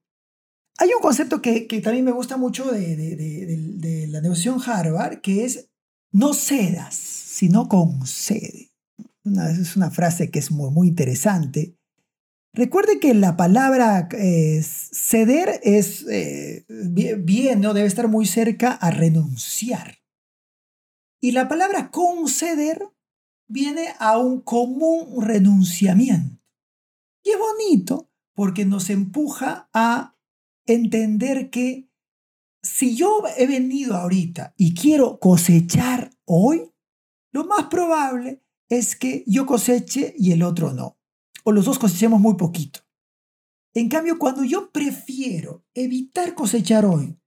Hay 0.81 0.93
un 0.95 1.01
concepto 1.01 1.41
que, 1.41 1.65
también 1.83 2.05
me 2.05 2.11
gusta 2.11 2.37
mucho 2.37 2.71
de, 2.71 4.07
la 4.09 4.21
negociación 4.21 4.61
Harvard, 4.65 5.19
que 5.19 5.43
es 5.43 5.69
no 6.11 6.33
cedas, 6.33 6.95
sino 6.95 7.67
concede. 7.67 8.71
es 9.25 9.75
una 9.75 9.91
frase 9.91 10.31
que 10.31 10.39
es 10.39 10.51
muy, 10.51 10.71
muy 10.71 10.87
interesante. 10.87 11.75
Recuerde 12.53 12.99
que 12.99 13.13
la 13.13 13.35
palabra 13.35 14.07
eh, 14.13 14.63
ceder 14.63 15.59
es 15.63 16.05
eh, 16.09 16.65
bien, 16.69 17.59
¿no? 17.59 17.73
Debe 17.73 17.87
estar 17.87 18.07
muy 18.07 18.25
cerca 18.25 18.71
a 18.71 18.89
renunciar. 18.89 19.97
Y 21.21 21.31
la 21.31 21.49
palabra 21.49 21.91
conceder 21.91 22.81
viene 23.49 23.89
a 23.99 24.17
un 24.17 24.39
común 24.39 25.21
renunciamiento. 25.21 26.41
Y 27.21 27.31
es 27.31 27.37
bonito 27.37 28.09
porque 28.33 28.63
nos 28.63 28.89
empuja 28.89 29.69
a 29.73 30.15
entender 30.73 31.49
que 31.49 31.89
si 32.61 32.95
yo 32.95 33.23
he 33.37 33.47
venido 33.47 33.95
ahorita 33.95 34.53
y 34.57 34.73
quiero 34.73 35.19
cosechar 35.19 36.11
hoy, 36.25 36.71
lo 37.31 37.45
más 37.45 37.65
probable 37.65 38.43
es 38.69 38.95
que 38.95 39.23
yo 39.27 39.45
coseche 39.45 40.13
y 40.17 40.31
el 40.31 40.43
otro 40.43 40.73
no. 40.73 40.99
O 41.43 41.51
los 41.51 41.65
dos 41.65 41.79
cosechemos 41.79 42.19
muy 42.19 42.35
poquito. 42.35 42.81
En 43.73 43.87
cambio, 43.87 44.17
cuando 44.17 44.43
yo 44.43 44.71
prefiero 44.71 45.65
evitar 45.73 46.33
cosechar 46.35 46.85
hoy, 46.85 47.17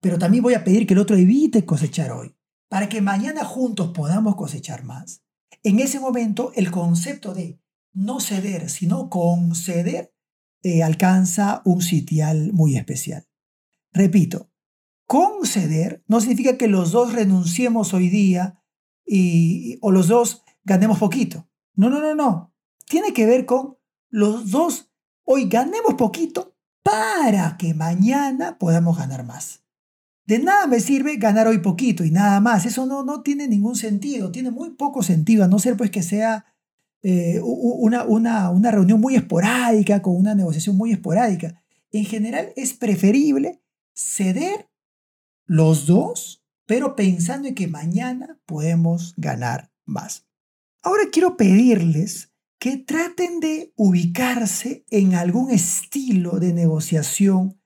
pero 0.00 0.18
también 0.18 0.42
voy 0.42 0.54
a 0.54 0.64
pedir 0.64 0.86
que 0.86 0.94
el 0.94 1.00
otro 1.00 1.16
evite 1.16 1.64
cosechar 1.64 2.12
hoy, 2.12 2.34
para 2.68 2.88
que 2.88 3.02
mañana 3.02 3.44
juntos 3.44 3.90
podamos 3.92 4.36
cosechar 4.36 4.84
más, 4.84 5.22
en 5.62 5.80
ese 5.80 6.00
momento 6.00 6.52
el 6.54 6.70
concepto 6.70 7.34
de 7.34 7.60
no 7.92 8.20
ceder, 8.20 8.70
sino 8.70 9.10
conceder, 9.10 10.14
alcanza 10.82 11.62
un 11.64 11.82
sitial 11.82 12.52
muy 12.52 12.76
especial. 12.76 13.26
Repito, 13.92 14.50
conceder 15.06 16.04
no 16.06 16.20
significa 16.20 16.56
que 16.56 16.68
los 16.68 16.92
dos 16.92 17.12
renunciemos 17.12 17.94
hoy 17.94 18.08
día 18.08 18.62
y, 19.04 19.78
o 19.80 19.90
los 19.90 20.08
dos 20.08 20.44
ganemos 20.64 20.98
poquito. 20.98 21.48
No, 21.74 21.90
no, 21.90 22.00
no, 22.00 22.14
no. 22.14 22.54
Tiene 22.86 23.12
que 23.12 23.26
ver 23.26 23.46
con 23.46 23.76
los 24.08 24.50
dos 24.50 24.90
hoy 25.24 25.48
ganemos 25.48 25.94
poquito 25.94 26.54
para 26.82 27.56
que 27.56 27.74
mañana 27.74 28.58
podamos 28.58 28.98
ganar 28.98 29.24
más. 29.24 29.64
De 30.26 30.38
nada 30.38 30.66
me 30.66 30.78
sirve 30.78 31.16
ganar 31.16 31.48
hoy 31.48 31.58
poquito 31.58 32.04
y 32.04 32.10
nada 32.10 32.40
más. 32.40 32.66
Eso 32.66 32.86
no, 32.86 33.02
no 33.02 33.22
tiene 33.22 33.48
ningún 33.48 33.76
sentido, 33.76 34.30
tiene 34.30 34.50
muy 34.50 34.70
poco 34.70 35.02
sentido, 35.02 35.44
a 35.44 35.48
no 35.48 35.58
ser 35.58 35.76
pues 35.76 35.90
que 35.90 36.02
sea 36.02 36.44
eh, 37.02 37.40
una, 37.42 38.04
una, 38.04 38.50
una 38.50 38.70
reunión 38.70 39.00
muy 39.00 39.16
esporádica, 39.16 40.02
con 40.02 40.16
una 40.16 40.34
negociación 40.34 40.76
muy 40.76 40.92
esporádica. 40.92 41.62
En 41.92 42.04
general 42.04 42.52
es 42.56 42.74
preferible 42.74 43.60
ceder 43.94 44.68
los 45.46 45.86
dos, 45.86 46.44
pero 46.66 46.94
pensando 46.94 47.48
en 47.48 47.54
que 47.54 47.68
mañana 47.68 48.38
podemos 48.46 49.14
ganar 49.16 49.72
más. 49.84 50.26
Ahora 50.82 51.04
quiero 51.10 51.36
pedirles 51.36 52.32
que 52.58 52.76
traten 52.76 53.40
de 53.40 53.72
ubicarse 53.74 54.84
en 54.90 55.14
algún 55.14 55.50
estilo 55.50 56.38
de 56.38 56.52
negociación. 56.52 57.58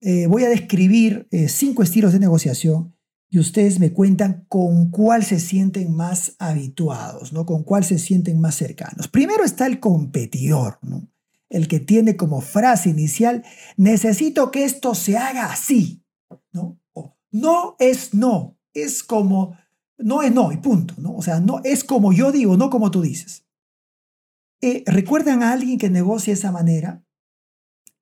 Eh, 0.00 0.26
voy 0.26 0.44
a 0.44 0.48
describir 0.48 1.28
eh, 1.30 1.48
cinco 1.48 1.82
estilos 1.82 2.12
de 2.12 2.18
negociación 2.18 2.97
y 3.30 3.38
ustedes 3.38 3.78
me 3.78 3.92
cuentan 3.92 4.46
con 4.48 4.90
cuál 4.90 5.24
se 5.24 5.38
sienten 5.38 5.94
más 5.94 6.34
habituados, 6.38 7.32
¿no? 7.32 7.44
Con 7.44 7.62
cuál 7.62 7.84
se 7.84 7.98
sienten 7.98 8.40
más 8.40 8.54
cercanos. 8.54 9.08
Primero 9.08 9.44
está 9.44 9.66
el 9.66 9.80
competidor, 9.80 10.78
¿no? 10.82 11.08
El 11.50 11.68
que 11.68 11.80
tiene 11.80 12.16
como 12.16 12.40
frase 12.40 12.90
inicial, 12.90 13.44
necesito 13.76 14.50
que 14.50 14.64
esto 14.64 14.94
se 14.94 15.16
haga 15.16 15.46
así, 15.46 16.04
¿no? 16.52 16.80
no 17.30 17.76
es 17.78 18.14
no, 18.14 18.58
es 18.72 19.02
como, 19.02 19.56
no 19.98 20.22
es 20.22 20.32
no 20.32 20.52
y 20.52 20.56
punto, 20.58 20.94
¿no? 20.98 21.14
O 21.14 21.22
sea, 21.22 21.40
no 21.40 21.60
es 21.64 21.84
como 21.84 22.12
yo 22.12 22.32
digo, 22.32 22.56
no 22.56 22.70
como 22.70 22.90
tú 22.90 23.02
dices. 23.02 23.46
Eh, 24.60 24.82
¿Recuerdan 24.86 25.42
a 25.42 25.52
alguien 25.52 25.78
que 25.78 25.90
negocia 25.90 26.32
de 26.32 26.38
esa 26.38 26.52
manera? 26.52 27.04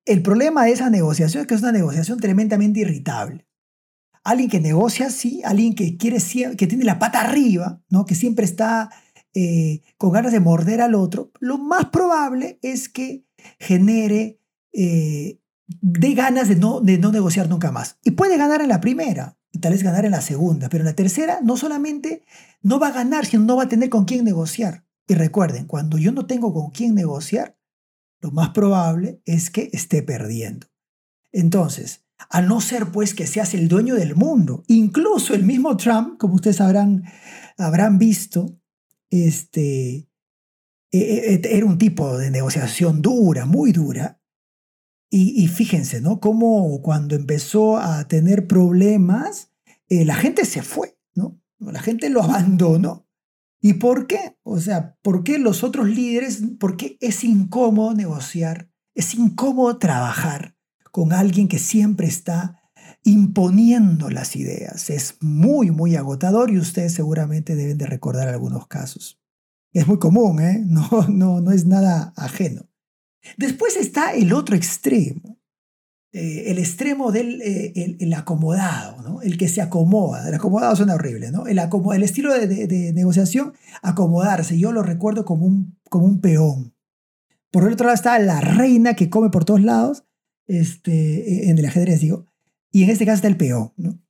el 0.06 0.22
problema 0.22 0.64
de 0.64 0.70
esa 0.70 0.88
negociación 0.88 1.42
es 1.42 1.46
que 1.48 1.54
es 1.54 1.62
una 1.62 1.72
negociación 1.72 2.20
tremendamente 2.20 2.80
irritable. 2.80 3.45
Alguien 4.26 4.50
que 4.50 4.58
negocia 4.58 5.06
así, 5.06 5.40
alguien 5.44 5.76
que, 5.76 5.96
quiere, 5.96 6.18
que 6.56 6.66
tiene 6.66 6.84
la 6.84 6.98
pata 6.98 7.20
arriba, 7.20 7.80
¿no? 7.88 8.04
que 8.06 8.16
siempre 8.16 8.44
está 8.44 8.90
eh, 9.34 9.82
con 9.98 10.10
ganas 10.10 10.32
de 10.32 10.40
morder 10.40 10.80
al 10.80 10.96
otro, 10.96 11.30
lo 11.38 11.58
más 11.58 11.90
probable 11.90 12.58
es 12.60 12.88
que 12.88 13.24
genere 13.60 14.40
eh, 14.72 15.38
de 15.68 16.14
ganas 16.14 16.48
de 16.48 16.56
no, 16.56 16.80
de 16.80 16.98
no 16.98 17.12
negociar 17.12 17.48
nunca 17.48 17.70
más. 17.70 17.98
Y 18.02 18.12
puede 18.12 18.36
ganar 18.36 18.62
en 18.62 18.68
la 18.68 18.80
primera, 18.80 19.38
y 19.52 19.60
tal 19.60 19.74
vez 19.74 19.84
ganar 19.84 20.04
en 20.04 20.10
la 20.10 20.22
segunda, 20.22 20.68
pero 20.68 20.82
en 20.82 20.86
la 20.86 20.96
tercera 20.96 21.38
no 21.42 21.56
solamente 21.56 22.24
no 22.62 22.80
va 22.80 22.88
a 22.88 22.92
ganar, 22.92 23.26
sino 23.26 23.44
no 23.44 23.56
va 23.56 23.62
a 23.62 23.68
tener 23.68 23.90
con 23.90 24.06
quién 24.06 24.24
negociar. 24.24 24.84
Y 25.06 25.14
recuerden, 25.14 25.66
cuando 25.66 25.98
yo 25.98 26.10
no 26.10 26.26
tengo 26.26 26.52
con 26.52 26.70
quién 26.70 26.96
negociar, 26.96 27.56
lo 28.20 28.32
más 28.32 28.50
probable 28.50 29.20
es 29.24 29.50
que 29.50 29.70
esté 29.72 30.02
perdiendo. 30.02 30.66
Entonces, 31.30 32.05
a 32.30 32.40
no 32.40 32.60
ser 32.60 32.86
pues 32.86 33.14
que 33.14 33.26
seas 33.26 33.54
el 33.54 33.68
dueño 33.68 33.94
del 33.94 34.14
mundo, 34.14 34.64
incluso 34.66 35.34
el 35.34 35.44
mismo 35.44 35.76
Trump, 35.76 36.18
como 36.18 36.34
ustedes 36.34 36.60
habrán, 36.60 37.04
habrán 37.58 37.98
visto, 37.98 38.58
este, 39.10 40.08
e, 40.90 40.98
e, 40.98 41.34
e, 41.34 41.56
era 41.56 41.66
un 41.66 41.78
tipo 41.78 42.16
de 42.16 42.30
negociación 42.30 43.02
dura, 43.02 43.46
muy 43.46 43.72
dura. 43.72 44.20
Y, 45.08 45.46
fíjense, 45.46 46.00
¿no? 46.02 46.20
Cómo 46.20 46.82
cuando 46.82 47.14
empezó 47.14 47.78
a 47.78 48.06
tener 48.06 48.46
problemas, 48.46 49.50
eh, 49.88 50.04
la 50.04 50.16
gente 50.16 50.44
se 50.44 50.62
fue, 50.62 50.98
¿no? 51.14 51.40
La 51.58 51.80
gente 51.80 52.10
lo 52.10 52.22
abandonó. 52.24 53.08
¿Y 53.62 53.74
por 53.74 54.08
qué? 54.08 54.36
O 54.42 54.60
sea, 54.60 54.96
¿por 55.02 55.22
qué 55.22 55.38
los 55.38 55.64
otros 55.64 55.88
líderes, 55.88 56.42
por 56.58 56.76
qué 56.76 56.98
es 57.00 57.24
incómodo 57.24 57.94
negociar? 57.94 58.68
Es 58.94 59.14
incómodo 59.14 59.78
trabajar 59.78 60.55
con 60.96 61.12
alguien 61.12 61.46
que 61.46 61.58
siempre 61.58 62.06
está 62.06 62.58
imponiendo 63.04 64.08
las 64.08 64.34
ideas. 64.34 64.88
Es 64.88 65.16
muy, 65.20 65.70
muy 65.70 65.94
agotador 65.94 66.50
y 66.50 66.56
ustedes 66.56 66.94
seguramente 66.94 67.54
deben 67.54 67.76
de 67.76 67.84
recordar 67.84 68.28
algunos 68.28 68.66
casos. 68.66 69.20
Es 69.74 69.86
muy 69.86 69.98
común, 69.98 70.40
¿eh? 70.40 70.64
No, 70.66 70.88
no, 71.10 71.42
no 71.42 71.52
es 71.52 71.66
nada 71.66 72.14
ajeno. 72.16 72.70
Después 73.36 73.76
está 73.76 74.14
el 74.14 74.32
otro 74.32 74.56
extremo, 74.56 75.38
eh, 76.14 76.44
el 76.46 76.56
extremo 76.56 77.12
del 77.12 77.42
eh, 77.42 77.98
el, 78.00 78.14
acomodado, 78.14 79.02
¿no? 79.02 79.20
el 79.20 79.36
que 79.36 79.50
se 79.50 79.60
acomoda. 79.60 80.26
El 80.26 80.34
acomodado 80.34 80.76
suena 80.76 80.94
horrible, 80.94 81.30
¿no? 81.30 81.46
El, 81.46 81.58
el 81.58 82.02
estilo 82.02 82.32
de, 82.32 82.92
negociación, 82.94 83.52
acomodarse. 83.82 84.58
Yo 84.58 84.72
lo 84.72 84.82
recuerdo 84.82 85.26
como 85.26 85.44
un, 85.44 85.78
como 85.90 86.06
un 86.06 86.22
peón. 86.22 86.74
Por 87.50 87.64
el 87.64 87.74
otro 87.74 87.84
lado 87.84 87.96
está 87.96 88.18
la 88.18 88.40
reina 88.40 88.94
que 88.94 89.10
come 89.10 89.28
por 89.28 89.44
todos 89.44 89.60
lados, 89.60 90.05
este, 90.46 91.50
en 91.50 91.58
el 91.58 91.66
ajedrez, 91.66 92.00
digo, 92.00 92.26
y 92.70 92.82
en 92.82 92.90
este 92.90 93.06
caso 93.06 93.16
está 93.16 93.28
el 93.28 93.36
peón. 93.36 93.72
¿no? 93.76 94.00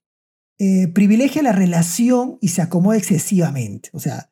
Eh, 0.59 0.89
privilegia 0.89 1.43
la 1.43 1.53
relación 1.53 2.39
y 2.41 2.49
se 2.49 2.63
acomoda 2.63 2.97
excesivamente. 2.97 3.91
O 3.93 4.01
sea, 4.01 4.31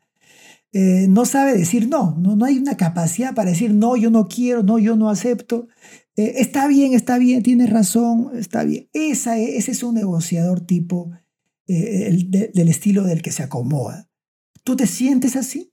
eh, 0.73 1.07
no 1.09 1.27
sabe 1.27 1.57
decir 1.57 1.89
no, 1.89 2.17
no, 2.19 2.35
no 2.35 2.45
hay 2.45 2.59
una 2.59 2.77
capacidad 2.77 3.35
para 3.35 3.51
decir 3.51 3.73
no, 3.73 3.97
yo 3.97 4.11
no 4.11 4.27
quiero, 4.27 4.63
no, 4.63 4.79
yo 4.79 4.97
no 4.97 5.11
acepto. 5.11 5.69
Eh, 6.17 6.35
está 6.39 6.67
bien, 6.67 6.95
está 6.95 7.19
bien, 7.19 7.43
tienes 7.43 7.71
razón, 7.71 8.31
está 8.35 8.65
bien. 8.65 8.89
Esa, 8.93 9.39
ese 9.39 9.73
es 9.73 9.83
un 9.83 9.95
negociador 9.95 10.61
tipo 10.61 11.11
del 11.67 12.69
estilo 12.69 13.05
del 13.05 13.23
que 13.23 13.33
se 13.33 13.43
acomoda. 13.43 14.11
¿Tú 14.65 14.77
te 14.77 14.87
sientes 14.87 15.37
así? 15.37 15.73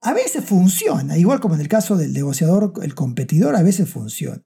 A 0.00 0.12
veces 0.12 0.44
funciona, 0.44 1.18
igual 1.18 1.40
como 1.40 1.54
en 1.54 1.60
el 1.60 1.68
caso 1.68 1.96
del 1.96 2.12
negociador, 2.12 2.72
el 2.82 2.94
competidor, 2.94 3.56
a 3.56 3.62
veces 3.62 3.88
funciona. 3.88 4.42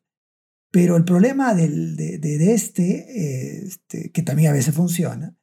Pero 0.72 0.96
el 0.96 1.04
problema 1.04 1.54
del, 1.54 1.96
de, 1.96 2.52
este, 2.54 3.64
este, 3.64 4.10
que 4.12 4.22
también 4.22 4.50
a 4.50 4.54
veces 4.54 4.74
funciona, 4.74 5.36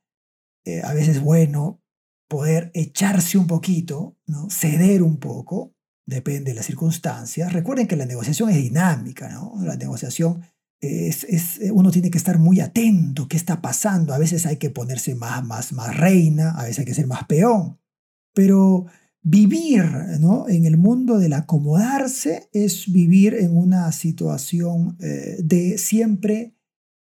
a 0.84 0.93
veces 0.93 1.22
bueno, 1.22 1.82
poder 2.28 2.72
echarse 2.74 3.38
un 3.38 3.48
poquito, 3.48 4.17
¿no? 4.26 4.50
ceder 4.50 5.02
un 5.02 5.17
poco, 5.17 5.74
depende 6.06 6.52
de 6.52 6.56
las 6.56 6.65
circunstancias. 6.65 7.54
Recuerden 7.54 7.88
que 7.88 7.95
la 7.95 8.06
negociación 8.06 8.50
es 8.50 8.58
dinámica, 8.58 9.30
¿no? 9.30 9.54
La 9.62 9.76
negociación 9.76 10.41
es, 10.80 11.24
es, 11.26 11.60
uno 11.72 11.91
tiene 11.91 12.10
que 12.10 12.17
estar 12.17 12.39
muy 12.39 12.60
atento, 12.60 13.28
qué 13.28 13.38
está 13.38 13.62
pasando. 13.62 14.13
A 14.13 14.17
veces 14.17 14.45
hay 14.45 14.58
que 14.58 14.69
ponerse 14.69 15.15
más, 15.15 15.43
más, 15.43 15.74
más 15.74 15.95
reina, 15.95 16.52
a 16.52 16.63
veces 16.63 16.80
hay 16.80 16.86
que 16.86 16.93
ser 16.93 17.08
más 17.08 17.26
peón. 17.26 17.80
Pero 18.34 18.86
vivir 19.30 19.84
¿no? 20.22 20.48
en 20.48 20.66
el 20.66 20.78
mundo 20.78 21.20
del 21.20 21.34
acomodarse 21.34 22.48
es 22.54 22.90
vivir 22.90 23.34
en 23.34 23.58
una 23.58 23.92
situación 23.92 24.96
eh, 25.02 25.38
de 25.44 25.78
siempre 25.78 26.54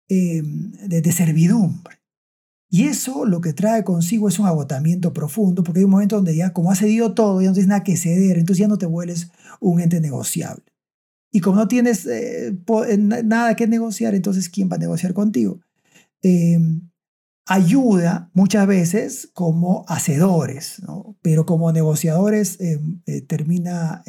eh, 0.07 0.41
de 0.43 1.11
servidumbre. 1.11 1.97
Y 2.69 2.83
eso 2.83 3.25
lo 3.25 3.41
que 3.41 3.53
trae 3.53 3.83
consigo 3.83 4.29
es 4.29 4.39
un 4.39 4.45
agotamiento 4.45 5.13
profundo, 5.13 5.63
porque 5.63 5.79
hay 5.79 5.85
un 5.85 5.91
momento 5.91 6.15
donde 6.15 6.35
ya, 6.35 6.53
como 6.53 6.71
has 6.71 6.79
cedido 6.79 7.13
todo, 7.13 7.41
ya 7.41 7.49
no 7.49 7.53
tienes 7.53 7.69
nada 7.69 7.83
que 7.83 7.97
ceder, 7.97 8.37
entonces 8.37 8.61
ya 8.61 8.67
no 8.67 8.77
te 8.77 8.85
vuelves 8.85 9.29
un 9.59 9.81
ente 9.81 9.99
negociable. 9.99 10.63
Y 11.31 11.41
como 11.41 11.57
no 11.57 11.67
tienes 11.67 12.05
eh, 12.05 12.47
eh, 12.47 12.97
nada 12.97 13.55
que 13.55 13.67
negociar, 13.67 14.15
entonces 14.15 14.47
¿quién 14.49 14.69
va 14.69 14.75
a 14.77 14.79
negociar 14.79 15.13
contigo? 15.13 15.59
Ayuda 17.47 18.31
muchas 18.33 18.65
veces 18.65 19.29
como 19.33 19.85
hacedores, 19.87 20.81
pero 21.21 21.45
como 21.45 21.71
negociadores 21.71 22.59
em, 22.59 23.01
eh, 23.05 23.21
termina, 23.21 24.03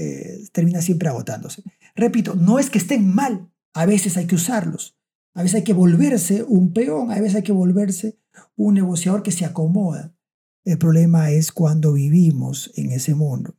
termina 0.52 0.80
siempre 0.80 1.08
agotándose. 1.08 1.62
Repito, 1.94 2.34
no 2.34 2.58
es 2.58 2.70
que 2.70 2.78
estén 2.78 3.14
mal, 3.14 3.50
a 3.74 3.84
veces 3.84 4.16
hay 4.16 4.26
que 4.26 4.36
usarlos, 4.36 4.96
a 5.34 5.42
veces 5.42 5.56
hay 5.56 5.64
que 5.64 5.74
volverse 5.74 6.42
un 6.42 6.72
peón, 6.72 7.10
a 7.10 7.20
veces 7.20 7.36
hay 7.36 7.42
que 7.42 7.52
volverse 7.52 8.18
un 8.56 8.74
negociador 8.74 9.22
que 9.22 9.32
se 9.32 9.44
acomoda. 9.44 10.14
El 10.64 10.78
problema 10.78 11.30
es 11.30 11.52
cuando 11.52 11.92
vivimos 11.92 12.72
en 12.74 12.90
ese 12.90 13.14
mundo. 13.14 13.54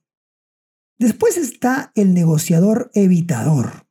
Después 1.00 1.38
está 1.38 1.92
el 1.96 2.14
negociador 2.14 2.90
evitador, 2.94 3.88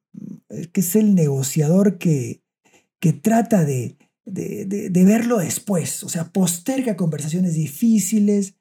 que 0.72 0.80
es 0.80 0.96
el 0.96 1.14
negociador 1.14 1.98
que, 1.98 2.42
que 2.98 3.12
trata 3.12 3.64
de, 3.64 3.96
de, 4.26 5.04
verlo 5.06 5.38
después, 5.38 6.02
o 6.02 6.08
sea, 6.08 6.32
posterga 6.32 6.96
conversaciones 6.96 7.54
difíciles, 7.54 8.56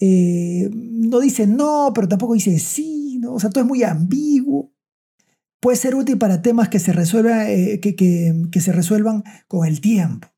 eh, 0.00 0.70
no 0.72 1.20
dice 1.20 1.46
no, 1.46 1.92
pero 1.94 2.08
tampoco 2.08 2.34
dice 2.34 2.58
sí, 2.58 3.18
¿no? 3.20 3.34
o 3.34 3.40
sea, 3.40 3.50
todo 3.50 3.64
es 3.64 3.68
muy 3.68 3.82
ambiguo. 3.82 4.72
Puede 5.60 5.76
ser 5.78 5.94
útil 5.94 6.18
para 6.18 6.42
temas 6.42 6.68
que 6.68 6.78
se, 6.78 6.92
resuelva, 6.92 7.50
eh, 7.50 7.80
que, 7.80 7.96
que 7.96 8.60
se 8.60 8.72
resuelvan 8.72 9.24
con 9.48 9.66
el 9.66 9.80
tiempo. 9.80 10.28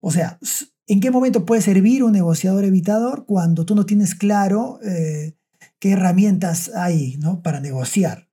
O 0.00 0.10
sea, 0.10 0.38
¿en 0.86 1.00
qué 1.00 1.10
momento 1.10 1.46
puede 1.46 1.62
servir 1.62 2.02
un 2.04 2.12
negociador 2.12 2.64
evitador 2.64 3.24
cuando 3.26 3.64
tú 3.64 3.74
no 3.74 3.86
tienes 3.86 4.14
claro 4.14 4.78
eh, 4.82 5.38
qué 5.78 5.92
herramientas 5.92 6.70
hay 6.74 7.16
¿no? 7.18 7.42
para 7.42 7.60
negociar? 7.60 8.28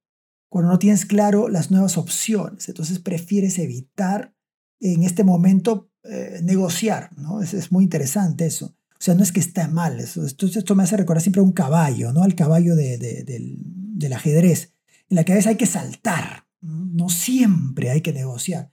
Cuando 0.50 0.72
no 0.72 0.80
tienes 0.80 1.06
claro 1.06 1.48
las 1.48 1.72
nuevas 1.72 1.98
opciones, 1.98 2.68
entonces 2.68 3.00
prefieres 3.00 3.58
evitar 3.58 4.36
en 4.82 5.04
este 5.04 5.24
momento 5.24 5.92
eh, 6.04 6.40
negociar, 6.44 7.12
¿no? 7.18 7.42
Es, 7.42 7.72
muy 7.72 7.84
interesante 7.84 8.46
eso. 8.46 8.76
O 8.92 9.04
sea, 9.04 9.16
no 9.16 9.24
es 9.24 9.32
que 9.32 9.40
esté 9.40 9.68
mal, 9.68 10.00
eso, 10.00 10.26
esto, 10.26 10.46
esto 10.46 10.76
me 10.76 10.84
hace 10.84 10.98
recordar 10.98 11.22
siempre 11.22 11.40
a 11.40 11.44
un 11.44 11.54
caballo, 11.54 12.12
¿no? 12.12 12.24
Al 12.24 12.36
caballo 12.36 12.76
del, 12.76 14.14
ajedrez, 14.14 14.74
en 15.10 15.16
la 15.16 15.24
que 15.24 15.32
a 15.32 15.36
veces 15.36 15.50
hay 15.50 15.58
que 15.58 15.66
saltar, 15.66 16.48
no 16.62 17.10
siempre 17.10 17.90
hay 17.90 18.02
que 18.02 18.14
negociar. 18.14 18.72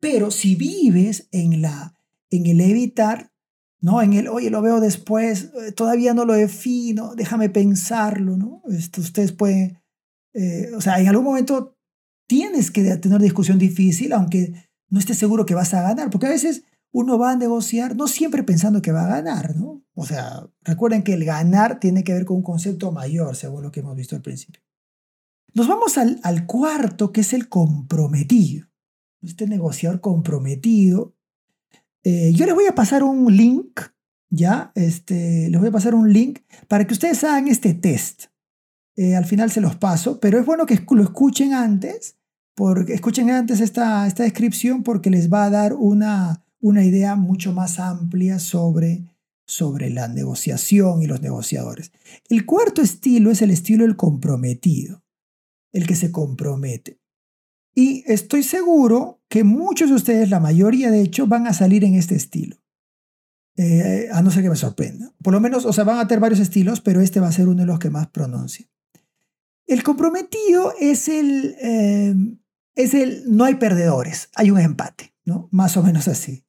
Pero 0.00 0.30
si 0.30 0.54
vives 0.54 1.28
en 1.32 1.62
la 1.62 1.94
en 2.30 2.46
el 2.46 2.60
evitar, 2.60 3.32
¿no? 3.80 4.02
En 4.02 4.12
el, 4.12 4.28
oye, 4.28 4.50
lo 4.50 4.62
veo 4.62 4.80
después, 4.80 5.50
eh, 5.62 5.72
todavía 5.72 6.14
no 6.14 6.24
lo 6.24 6.34
defino, 6.34 7.14
déjame 7.14 7.48
pensarlo, 7.50 8.36
¿no? 8.36 8.62
Esto, 8.68 9.00
ustedes 9.00 9.32
pueden, 9.32 9.78
eh, 10.34 10.70
o 10.76 10.80
sea, 10.80 11.00
en 11.00 11.08
algún 11.08 11.24
momento 11.24 11.76
tienes 12.26 12.70
que 12.70 12.96
tener 12.96 13.20
discusión 13.20 13.58
difícil, 13.58 14.12
aunque 14.12 14.65
no 14.88 14.98
estés 14.98 15.18
seguro 15.18 15.46
que 15.46 15.54
vas 15.54 15.74
a 15.74 15.82
ganar, 15.82 16.10
porque 16.10 16.26
a 16.26 16.30
veces 16.30 16.64
uno 16.92 17.18
va 17.18 17.32
a 17.32 17.36
negociar 17.36 17.96
no 17.96 18.08
siempre 18.08 18.42
pensando 18.42 18.82
que 18.82 18.92
va 18.92 19.04
a 19.04 19.08
ganar, 19.08 19.56
¿no? 19.56 19.82
O 19.94 20.06
sea, 20.06 20.46
recuerden 20.62 21.02
que 21.02 21.14
el 21.14 21.24
ganar 21.24 21.80
tiene 21.80 22.04
que 22.04 22.12
ver 22.12 22.24
con 22.24 22.36
un 22.36 22.42
concepto 22.42 22.92
mayor, 22.92 23.36
según 23.36 23.62
lo 23.62 23.72
que 23.72 23.80
hemos 23.80 23.96
visto 23.96 24.16
al 24.16 24.22
principio. 24.22 24.62
Nos 25.54 25.68
vamos 25.68 25.98
al, 25.98 26.20
al 26.22 26.46
cuarto, 26.46 27.12
que 27.12 27.22
es 27.22 27.32
el 27.32 27.48
comprometido. 27.48 28.68
Este 29.22 29.46
negociador 29.46 30.00
comprometido 30.00 31.16
eh, 32.08 32.32
yo 32.32 32.46
les 32.46 32.54
voy 32.54 32.66
a 32.66 32.74
pasar 32.76 33.02
un 33.02 33.36
link, 33.36 33.80
¿ya? 34.30 34.70
Este, 34.76 35.50
les 35.50 35.58
voy 35.58 35.70
a 35.70 35.72
pasar 35.72 35.92
un 35.92 36.12
link 36.12 36.38
para 36.68 36.86
que 36.86 36.92
ustedes 36.92 37.24
hagan 37.24 37.48
este 37.48 37.74
test. 37.74 38.26
Eh, 38.94 39.16
al 39.16 39.24
final 39.24 39.50
se 39.50 39.60
los 39.60 39.74
paso, 39.74 40.20
pero 40.20 40.38
es 40.38 40.46
bueno 40.46 40.66
que 40.66 40.80
lo 40.88 41.02
escuchen 41.02 41.52
antes, 41.52 42.16
porque 42.56 42.94
escuchen 42.94 43.30
antes 43.30 43.60
esta, 43.60 44.06
esta 44.06 44.22
descripción 44.22 44.82
porque 44.82 45.10
les 45.10 45.30
va 45.30 45.44
a 45.44 45.50
dar 45.50 45.74
una, 45.74 46.42
una 46.58 46.82
idea 46.82 47.14
mucho 47.14 47.52
más 47.52 47.78
amplia 47.78 48.38
sobre, 48.38 49.04
sobre 49.46 49.90
la 49.90 50.08
negociación 50.08 51.02
y 51.02 51.06
los 51.06 51.20
negociadores. 51.20 51.92
El 52.30 52.46
cuarto 52.46 52.80
estilo 52.80 53.30
es 53.30 53.42
el 53.42 53.50
estilo 53.50 53.84
del 53.84 53.96
comprometido. 53.96 55.04
el 55.72 55.86
que 55.86 55.94
se 55.94 56.10
compromete. 56.10 56.98
Y 57.74 58.02
estoy 58.06 58.42
seguro 58.42 59.20
que 59.28 59.44
muchos 59.44 59.90
de 59.90 59.96
ustedes, 59.96 60.30
la 60.30 60.40
mayoría 60.40 60.90
de 60.90 61.02
hecho, 61.02 61.26
van 61.26 61.46
a 61.46 61.52
salir 61.52 61.84
en 61.84 61.94
este 61.94 62.14
estilo. 62.14 62.56
Eh, 63.58 64.08
a 64.10 64.22
no 64.22 64.30
ser 64.30 64.42
que 64.42 64.48
me 64.48 64.56
sorprenda. 64.56 65.12
Por 65.22 65.34
lo 65.34 65.40
menos, 65.40 65.66
o 65.66 65.74
sea, 65.74 65.84
van 65.84 65.98
a 65.98 66.08
tener 66.08 66.20
varios 66.20 66.40
estilos, 66.40 66.80
pero 66.80 67.02
este 67.02 67.20
va 67.20 67.28
a 67.28 67.32
ser 67.32 67.48
uno 67.48 67.60
de 67.60 67.66
los 67.66 67.78
que 67.78 67.90
más 67.90 68.06
pronuncie. 68.06 68.70
El 69.66 69.82
comprometido 69.82 70.72
es 70.80 71.08
el, 71.08 71.54
eh, 71.60 72.14
es 72.76 72.94
el 72.94 73.24
no 73.26 73.44
hay 73.44 73.56
perdedores, 73.56 74.30
hay 74.36 74.50
un 74.50 74.60
empate, 74.60 75.14
¿no? 75.24 75.48
Más 75.50 75.76
o 75.76 75.82
menos 75.82 76.06
así. 76.06 76.44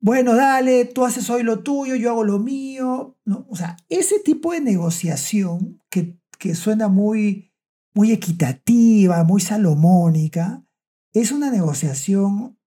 Bueno, 0.00 0.34
dale, 0.34 0.84
tú 0.84 1.04
haces 1.04 1.30
hoy 1.30 1.44
lo 1.44 1.60
tuyo, 1.60 1.94
yo 1.94 2.10
hago 2.10 2.24
lo 2.24 2.40
mío. 2.40 3.16
¿no? 3.24 3.46
O 3.48 3.56
sea, 3.56 3.76
ese 3.88 4.18
tipo 4.18 4.52
de 4.52 4.60
negociación 4.60 5.80
que, 5.88 6.18
que 6.38 6.56
suena 6.56 6.88
muy, 6.88 7.52
muy 7.94 8.10
equitativa, 8.10 9.22
muy 9.22 9.40
salomónica, 9.40 10.64
es 11.14 11.30
una 11.30 11.50
negociación 11.50 12.58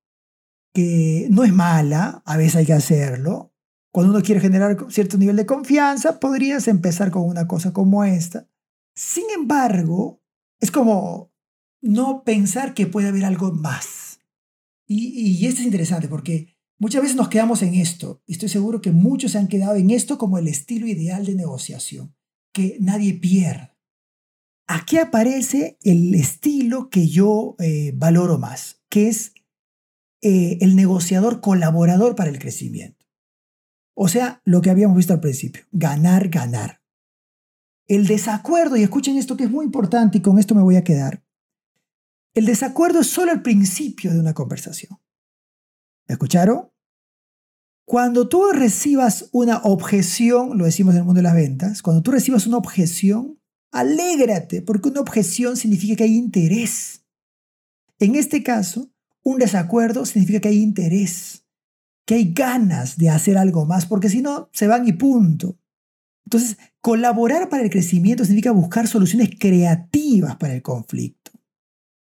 que 0.74 1.28
no 1.30 1.44
es 1.44 1.54
mala, 1.54 2.24
a 2.26 2.38
veces 2.38 2.56
hay 2.58 2.66
que 2.66 2.74
hacerlo, 2.74 3.54
cuando 3.96 4.12
uno 4.14 4.22
quiere 4.22 4.42
generar 4.42 4.78
cierto 4.90 5.18
nivel 5.18 5.38
de 5.38 5.46
confianza, 5.46 6.20
podrías 6.20 6.68
empezar 6.68 7.12
con 7.12 7.24
una 7.24 7.48
cosa 7.48 7.72
como 7.72 8.04
esta. 8.04 8.46
Sin 8.94 9.24
embargo, 9.34 10.22
es 10.60 10.70
como 10.70 11.32
no 11.86 12.24
pensar 12.24 12.74
que 12.74 12.88
puede 12.88 13.10
haber 13.10 13.26
algo 13.26 13.52
más. 13.52 14.20
Y, 14.88 15.46
esto 15.46 15.62
es 15.62 15.66
interesante 15.66 16.08
porque 16.08 16.58
muchas 16.78 17.02
veces 17.02 17.16
nos 17.16 17.30
quedamos 17.30 17.62
en 17.62 17.76
esto. 17.76 18.22
Y 18.26 18.34
estoy 18.34 18.50
seguro 18.50 18.82
que 18.82 18.92
muchos 18.92 19.32
se 19.32 19.38
han 19.38 19.48
quedado 19.48 19.76
en 19.76 19.92
esto 19.92 20.18
como 20.18 20.38
el 20.38 20.48
estilo 20.48 20.88
ideal 20.88 21.26
de 21.26 21.36
negociación, 21.36 22.16
que 22.52 22.78
nadie 22.80 23.14
pierda. 23.14 23.78
Aquí 24.68 24.98
aparece 24.98 25.78
el 25.84 26.14
estilo 26.16 26.90
que 26.90 27.08
yo 27.08 27.56
eh, 27.60 27.94
valoro 27.96 28.40
más, 28.40 28.82
que 28.90 29.08
es 29.08 29.34
eh, 30.22 30.58
el 30.62 30.76
negociador 30.76 31.40
colaborador 31.40 32.16
para 32.16 32.32
el 32.32 32.40
crecimiento. 32.40 33.06
O 33.94 34.08
sea, 34.08 34.42
lo 34.44 34.62
que 34.62 34.72
habíamos 34.72 34.98
visto 34.98 35.14
al 35.14 35.20
principio, 35.20 35.66
ganar, 35.72 36.30
ganar. 36.30 36.82
El 37.88 38.08
desacuerdo, 38.08 38.76
y 38.76 38.82
escuchen 38.82 39.18
esto 39.18 39.38
que 39.38 39.44
es 39.44 39.52
muy 39.52 39.66
importante 39.66 40.18
y 40.18 40.22
con 40.22 40.40
esto 40.40 40.56
me 40.56 40.64
voy 40.64 40.78
a 40.78 40.84
quedar, 40.84 41.25
el 42.36 42.46
desacuerdo 42.46 43.00
es 43.00 43.08
solo 43.08 43.32
el 43.32 43.42
principio 43.42 44.14
de 44.14 44.20
una 44.20 44.36
conversación. 44.36 45.00
¿Me 46.08 46.14
escucharon? 46.14 46.70
Cuando 47.88 48.30
tú 48.30 48.52
recibas 48.52 49.30
una 49.32 49.58
objeción, 49.64 50.58
lo 50.58 50.66
decimos 50.66 50.94
en 50.94 51.00
el 51.00 51.06
mundo 51.06 51.20
de 51.20 51.24
las 51.24 51.36
ventas, 51.36 51.82
cuando 51.82 52.04
tú 52.04 52.12
recibas 52.12 52.46
una 52.46 52.58
objeción, 52.58 53.40
alégrate, 53.72 54.62
porque 54.62 54.90
una 54.90 55.02
objeción 55.02 55.58
significa 55.58 55.96
que 55.96 56.04
hay 56.04 56.16
interés. 56.16 57.04
En 57.98 58.16
este 58.16 58.44
caso, 58.44 58.92
un 59.24 59.40
desacuerdo 59.40 60.06
significa 60.06 60.42
que 60.42 60.50
hay 60.50 60.62
interés 60.62 61.46
que 62.06 62.16
hay 62.16 62.34
ganas 62.34 62.98
de 62.98 63.10
hacer 63.10 63.38
algo 63.38 63.66
más, 63.66 63.86
porque 63.86 64.10
si 64.10 64.22
no, 64.22 64.50
se 64.54 64.68
van 64.68 64.88
y 64.88 64.94
punto. 64.94 65.58
Entonces, 66.26 66.58
colaborar 66.82 67.50
para 67.50 67.64
el 67.64 67.70
crecimiento 67.70 68.24
significa 68.24 68.52
buscar 68.52 68.88
soluciones 68.88 69.32
creativas 69.38 70.36
para 70.38 70.54
el 70.54 70.62
conflicto. 70.62 71.32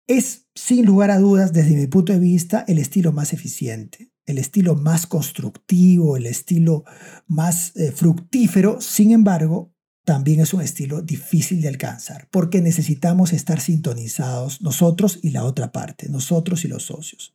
Es, 0.06 0.46
sin 0.54 0.84
lugar 0.84 1.10
a 1.10 1.18
dudas, 1.18 1.52
desde 1.52 1.76
mi 1.76 1.86
punto 1.86 2.12
de 2.12 2.18
vista, 2.18 2.64
el 2.68 2.78
estilo 2.78 3.12
más 3.12 3.32
eficiente, 3.32 4.12
el 4.26 4.38
estilo 4.38 4.74
más 4.74 5.06
constructivo, 5.06 6.16
el 6.16 6.26
estilo 6.26 6.84
más 7.26 7.74
eh, 7.76 7.90
fructífero. 7.90 8.80
Sin 8.80 9.12
embargo, 9.12 9.72
también 10.04 10.40
es 10.40 10.52
un 10.52 10.60
estilo 10.60 11.00
difícil 11.00 11.62
de 11.62 11.68
alcanzar, 11.68 12.28
porque 12.30 12.60
necesitamos 12.60 13.32
estar 13.32 13.60
sintonizados 13.60 14.60
nosotros 14.60 15.18
y 15.22 15.30
la 15.30 15.44
otra 15.44 15.72
parte, 15.72 16.08
nosotros 16.10 16.64
y 16.64 16.68
los 16.68 16.84
socios. 16.84 17.34